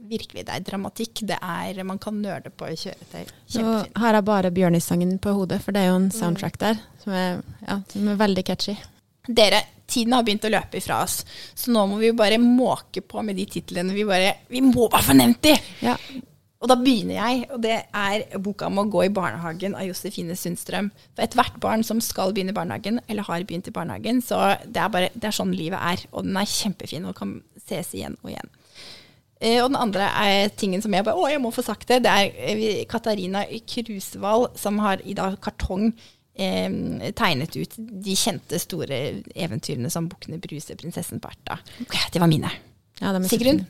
Virkelig, 0.09 0.45
det 0.47 0.55
er 0.55 0.65
dramatikk. 0.67 1.23
Det 1.27 1.39
er, 1.41 1.79
man 1.87 2.01
kan 2.03 2.17
nøle 2.23 2.51
på 2.53 2.69
kjøretøy. 2.71 3.23
Nå 3.25 3.55
Kjempefint. 3.55 4.03
har 4.03 4.19
jeg 4.19 4.27
bare 4.29 4.53
Bjørnis-sangen 4.55 5.15
på 5.23 5.33
hodet, 5.37 5.61
for 5.65 5.75
det 5.75 5.85
er 5.85 5.93
jo 5.93 6.01
en 6.03 6.11
soundtrack 6.15 6.59
der 6.61 6.83
som 7.03 7.15
er, 7.17 7.41
ja, 7.65 7.79
som 7.91 8.11
er 8.13 8.21
veldig 8.21 8.45
catchy. 8.47 8.77
Dere, 9.25 9.63
tiden 9.89 10.13
har 10.13 10.27
begynt 10.27 10.45
å 10.45 10.53
løpe 10.53 10.79
ifra 10.79 11.01
oss, 11.05 11.23
så 11.57 11.73
nå 11.73 11.87
må 11.89 11.99
vi 12.03 12.13
bare 12.17 12.39
måke 12.43 13.01
på 13.01 13.25
med 13.25 13.39
de 13.41 13.49
titlene. 13.49 13.97
Vi, 13.97 14.05
bare, 14.09 14.37
vi 14.53 14.61
må 14.65 14.89
bare 14.93 15.09
få 15.09 15.17
nevnt 15.17 15.43
de! 15.49 15.57
Ja. 15.85 15.97
Og 16.65 16.71
da 16.71 16.79
begynner 16.81 17.19
jeg, 17.19 17.41
og 17.53 17.61
det 17.61 17.75
er 17.93 18.23
boka 18.41 18.71
om 18.71 18.79
å 18.81 18.87
gå 18.89 19.03
i 19.05 19.13
barnehagen 19.13 19.75
av 19.77 19.85
Josefine 19.85 20.33
Sundstrøm. 20.39 20.87
For 21.13 21.27
ethvert 21.27 21.59
barn 21.61 21.85
som 21.85 22.01
skal 22.01 22.33
begynne 22.33 22.55
i 22.55 22.57
barnehagen, 22.57 23.03
eller 23.05 23.27
har 23.29 23.45
begynt 23.45 23.69
i 23.69 23.75
barnehagen, 23.75 24.23
så 24.25 24.39
det 24.65 24.81
er, 24.81 24.89
bare, 24.93 25.11
det 25.13 25.29
er 25.29 25.37
sånn 25.37 25.53
livet 25.53 25.77
er. 25.77 26.07
Og 26.17 26.25
den 26.25 26.39
er 26.41 26.49
kjempefin 26.49 27.05
og 27.11 27.19
kan 27.19 27.35
ses 27.61 27.93
igjen 27.93 28.17
og 28.23 28.33
igjen. 28.33 28.49
Eh, 29.45 29.61
og 29.61 29.71
den 29.71 29.81
andre 29.81 30.09
er 30.25 30.53
tingen 30.57 30.81
som 30.81 30.95
jeg 30.97 31.05
bare 31.05 31.21
Å, 31.21 31.29
jeg 31.29 31.43
må 31.45 31.53
få 31.53 31.65
sagt 31.67 31.89
det. 31.91 32.03
Det 32.07 32.13
er 32.13 32.39
eh, 32.49 32.85
Katarina 32.91 33.45
Krusvall 33.69 34.49
som 34.59 34.81
har 34.85 35.05
i 35.05 35.17
dag 35.19 35.37
kartong 35.45 35.91
eh, 35.91 37.13
tegnet 37.13 37.59
ut 37.59 37.77
de 37.77 38.17
kjente 38.19 38.61
store 38.63 39.03
eventyrene 39.35 39.93
som 39.93 40.09
Bukkene 40.09 40.41
Bruse, 40.43 40.77
Prinsessen 40.81 41.23
Bertha. 41.23 41.61
Det 42.13 42.23
var 42.23 42.31
mine. 42.31 42.51
Ja, 43.03 43.13
de 43.13 43.21
er 43.21 43.31
Sigrun? 43.31 43.65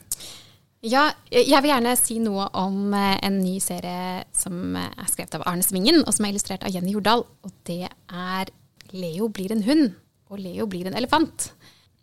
Ja, 0.85 1.07
jeg 1.33 1.63
vil 1.65 1.71
gjerne 1.71 1.95
si 1.97 2.19
noe 2.21 2.51
om 2.61 2.93
eh, 2.93 3.17
en 3.25 3.39
ny 3.41 3.57
serie 3.65 4.25
som 4.37 4.77
eh, 4.77 4.91
er 5.01 5.09
skrevet 5.09 5.39
av 5.39 5.47
Arne 5.49 5.65
Svingen, 5.65 6.03
og 6.05 6.13
som 6.13 6.27
er 6.27 6.35
illustrert 6.35 6.67
av 6.67 6.75
Jenny 6.75 6.93
Jordal. 6.93 7.25
Og 7.25 7.55
det 7.65 7.89
er 7.89 8.53
'Leo 8.93 9.31
blir 9.33 9.53
en 9.53 9.65
hund' 9.65 9.95
og 10.29 10.39
'Leo 10.39 10.67
blir 10.69 10.87
en 10.87 10.95
elefant'. 10.95 11.49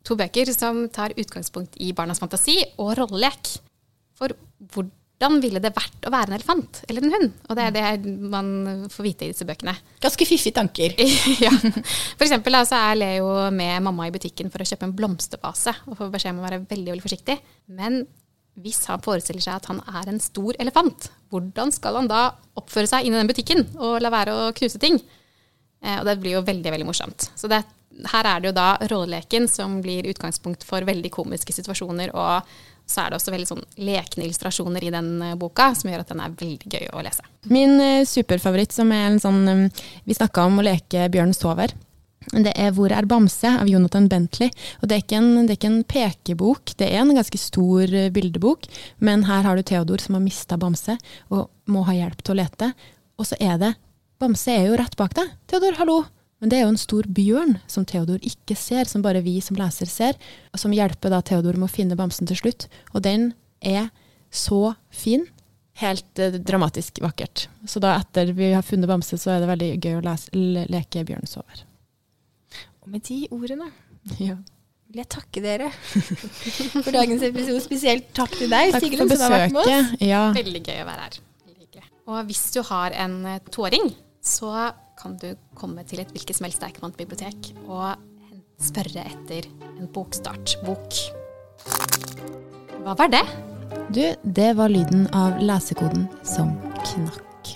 To 0.08 0.18
bøker 0.18 0.50
som 0.54 0.88
tar 0.94 1.14
utgangspunkt 1.18 1.78
i 1.82 1.92
barnas 1.98 2.22
fantasi 2.22 2.58
og 2.82 2.96
rollelek. 2.98 3.54
For 4.18 4.34
hvordan 4.74 5.38
ville 5.44 5.62
det 5.62 5.74
vært 5.76 6.08
å 6.08 6.14
være 6.14 6.32
en 6.32 6.38
elefant 6.38 6.82
eller 6.88 7.06
en 7.06 7.14
hund? 7.16 7.36
Og 7.50 7.58
det 7.58 7.68
er 7.68 7.76
det 7.76 8.16
man 8.34 8.88
får 8.92 9.06
vite 9.06 9.28
i 9.28 9.34
disse 9.34 9.46
bøkene. 9.48 9.76
Ganske 10.02 10.28
fiffige 10.28 10.58
tanker. 10.58 10.96
ja. 11.46 11.54
For 11.54 12.26
eksempel 12.26 12.58
så 12.66 12.80
er 12.90 12.98
Leo 12.98 13.30
med 13.54 13.86
mamma 13.86 14.10
i 14.10 14.16
butikken 14.16 14.50
for 14.54 14.64
å 14.64 14.68
kjøpe 14.68 14.90
en 14.90 14.98
blomsterbase, 14.98 15.76
og 15.86 16.00
får 16.00 16.12
beskjed 16.18 16.36
om 16.36 16.42
å 16.42 16.48
være 16.50 16.64
veldig, 16.66 16.96
veldig 16.96 17.06
forsiktig. 17.06 17.38
Men 17.78 18.02
hvis 18.62 18.82
han 18.90 19.02
forestiller 19.04 19.44
seg 19.44 19.60
at 19.60 19.70
han 19.72 19.80
er 19.88 20.10
en 20.12 20.20
stor 20.22 20.58
elefant, 20.60 21.08
hvordan 21.32 21.72
skal 21.72 22.02
han 22.02 22.10
da 22.12 22.24
oppføre 22.60 22.90
seg 22.90 23.06
inni 23.08 23.22
den 23.22 23.30
butikken 23.30 23.64
og 23.80 24.02
la 24.04 24.12
være 24.12 24.34
å 24.36 24.50
knuse 24.58 24.82
ting? 24.82 24.98
Eh, 25.82 25.98
og 26.02 26.08
det 26.10 26.18
blir 26.22 26.36
jo 26.36 26.44
veldig, 26.46 26.74
veldig 26.74 26.88
morsomt. 26.88 27.30
Så 27.38 27.50
det, 27.52 27.62
her 28.12 28.28
er 28.28 28.42
det 28.42 28.52
jo 28.52 28.58
da 28.58 28.70
rolleleken 28.90 29.48
som 29.52 29.80
blir 29.84 30.08
utgangspunkt 30.10 30.66
for 30.68 30.86
veldig 30.88 31.12
komiske 31.14 31.54
situasjoner, 31.56 32.14
og 32.16 32.48
så 32.92 33.04
er 33.04 33.12
det 33.12 33.20
også 33.20 33.34
veldig 33.34 33.50
sånn 33.50 33.64
lekne 33.86 34.26
illustrasjoner 34.26 34.84
i 34.84 34.92
den 34.94 35.14
eh, 35.24 35.38
boka, 35.40 35.72
som 35.78 35.92
gjør 35.92 36.04
at 36.04 36.12
den 36.12 36.24
er 36.24 36.34
veldig 36.42 36.72
gøy 36.74 36.90
å 36.92 37.06
lese. 37.06 37.24
Min 37.52 37.78
eh, 37.84 38.08
superfavoritt, 38.08 38.76
som 38.76 38.92
er 38.96 39.08
en 39.08 39.22
sånn 39.22 39.42
um, 39.48 39.64
Vi 40.08 40.18
snakka 40.18 40.48
om 40.50 40.60
å 40.60 40.66
leke 40.66 41.08
Bjørn 41.14 41.34
sover. 41.38 41.76
Det 42.32 42.54
er 42.54 42.72
'Hvor 42.72 42.92
er 42.94 43.08
Bamse?' 43.10 43.60
av 43.62 43.68
Jonathan 43.68 44.08
Bentley. 44.08 44.52
Og 44.82 44.88
det 44.88 44.96
er, 44.96 45.02
ikke 45.02 45.18
en, 45.18 45.48
det 45.48 45.56
er 45.56 45.58
ikke 45.58 45.72
en 45.72 45.84
pekebok, 45.84 46.74
det 46.78 46.92
er 46.92 47.02
en 47.02 47.16
ganske 47.16 47.38
stor 47.38 47.82
eh, 47.90 48.12
bildebok. 48.14 48.68
Men 49.00 49.26
her 49.26 49.44
har 49.44 49.56
du 49.56 49.64
Theodor 49.64 49.98
som 49.98 50.16
har 50.16 50.22
mista 50.22 50.58
Bamse 50.58 51.00
og 51.32 51.50
må 51.66 51.86
ha 51.88 51.98
hjelp 51.98 52.22
til 52.22 52.36
å 52.36 52.42
lete. 52.44 52.74
Og 53.18 53.26
så 53.26 53.40
er 53.40 53.58
det 53.58 53.76
Bamse 54.22 54.54
er 54.54 54.68
jo 54.70 54.78
rett 54.78 54.96
bak 55.00 55.16
deg. 55.18 55.34
Theodor, 55.50 55.80
hallo! 55.82 56.21
Men 56.42 56.50
det 56.50 56.58
er 56.58 56.64
jo 56.66 56.72
en 56.74 56.80
stor 56.82 57.06
bjørn 57.06 57.52
som 57.70 57.86
Theodor 57.86 58.22
ikke 58.26 58.56
ser, 58.58 58.88
som 58.90 59.04
bare 59.06 59.22
vi 59.22 59.36
som 59.46 59.58
leser 59.60 59.86
ser. 59.90 60.18
Og 60.52 60.62
som 60.64 60.74
hjelper 60.74 61.14
da 61.14 61.20
Theodor 61.22 61.60
med 61.62 61.70
å 61.70 61.74
finne 61.74 61.98
bamsen 62.00 62.26
til 62.30 62.40
slutt. 62.40 62.66
Og 62.96 63.04
den 63.06 63.28
er 63.62 63.92
så 64.34 64.74
fin. 64.90 65.28
Helt 65.82 66.20
eh, 66.20 66.40
dramatisk 66.42 66.98
vakkert. 67.04 67.46
Så 67.70 67.80
da 67.84 67.94
etter 68.00 68.34
vi 68.38 68.50
har 68.56 68.66
funnet 68.66 68.90
bamse, 68.90 69.20
så 69.22 69.36
er 69.36 69.44
det 69.44 69.52
veldig 69.52 69.70
gøy 69.86 70.00
å 70.00 70.06
lese, 70.10 70.34
le 70.36 70.66
leke 70.74 71.06
Bjørn 71.08 71.30
sover. 71.30 71.62
Og 72.82 72.90
med 72.92 73.06
de 73.08 73.22
ordene 73.32 73.70
Ja. 74.20 74.36
vil 74.90 75.04
jeg 75.04 75.10
takke 75.14 75.44
dere 75.46 75.70
for 76.84 76.90
dagens 76.92 77.22
episode. 77.30 77.62
Spesielt 77.64 78.10
takk 78.18 78.34
til 78.34 78.50
deg, 78.52 78.74
Takk 78.74 78.84
Sigrun, 78.84 79.14
som 79.14 79.28
har 79.30 79.38
vært 79.46 79.54
med 79.56 79.62
oss. 79.62 79.94
Ja. 80.04 80.24
Veldig 80.36 80.64
gøy 80.66 80.82
å 80.82 80.88
være 80.90 81.06
her. 81.06 81.20
Og 82.12 82.26
hvis 82.28 82.48
du 82.58 82.64
har 82.66 82.98
en 82.98 83.20
tåring, 83.54 83.92
så 84.26 84.50
kan 85.02 85.18
du 85.18 85.34
komme 85.58 85.84
til 85.88 86.02
et 86.04 86.12
hvilket 86.14 86.38
som 86.38 86.46
helst 86.46 86.64
Eikemann-bibliotek 86.66 87.54
og 87.66 87.98
spørre 88.62 89.06
etter 89.10 89.48
en 89.80 89.90
bokstartbok. 89.94 91.00
Hva 92.86 92.94
var 92.98 93.10
det? 93.14 93.24
Du, 93.96 94.04
det 94.24 94.52
var 94.60 94.72
lyden 94.72 95.08
av 95.16 95.42
lesekoden 95.42 96.06
som 96.28 96.54
knakk. 96.84 97.56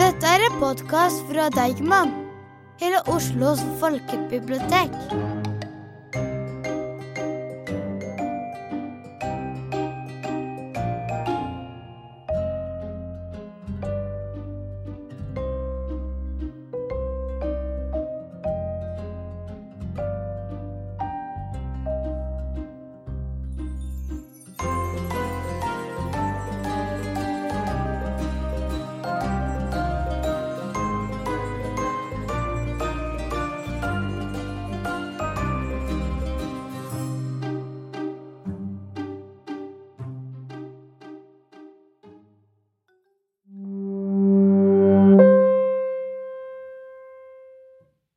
Dette 0.00 0.34
er 0.34 0.46
en 0.48 0.58
podkast 0.62 1.22
fra 1.28 1.50
Deigman, 1.54 2.14
hele 2.80 3.02
Oslos 3.12 3.62
folkebibliotek. 3.82 4.96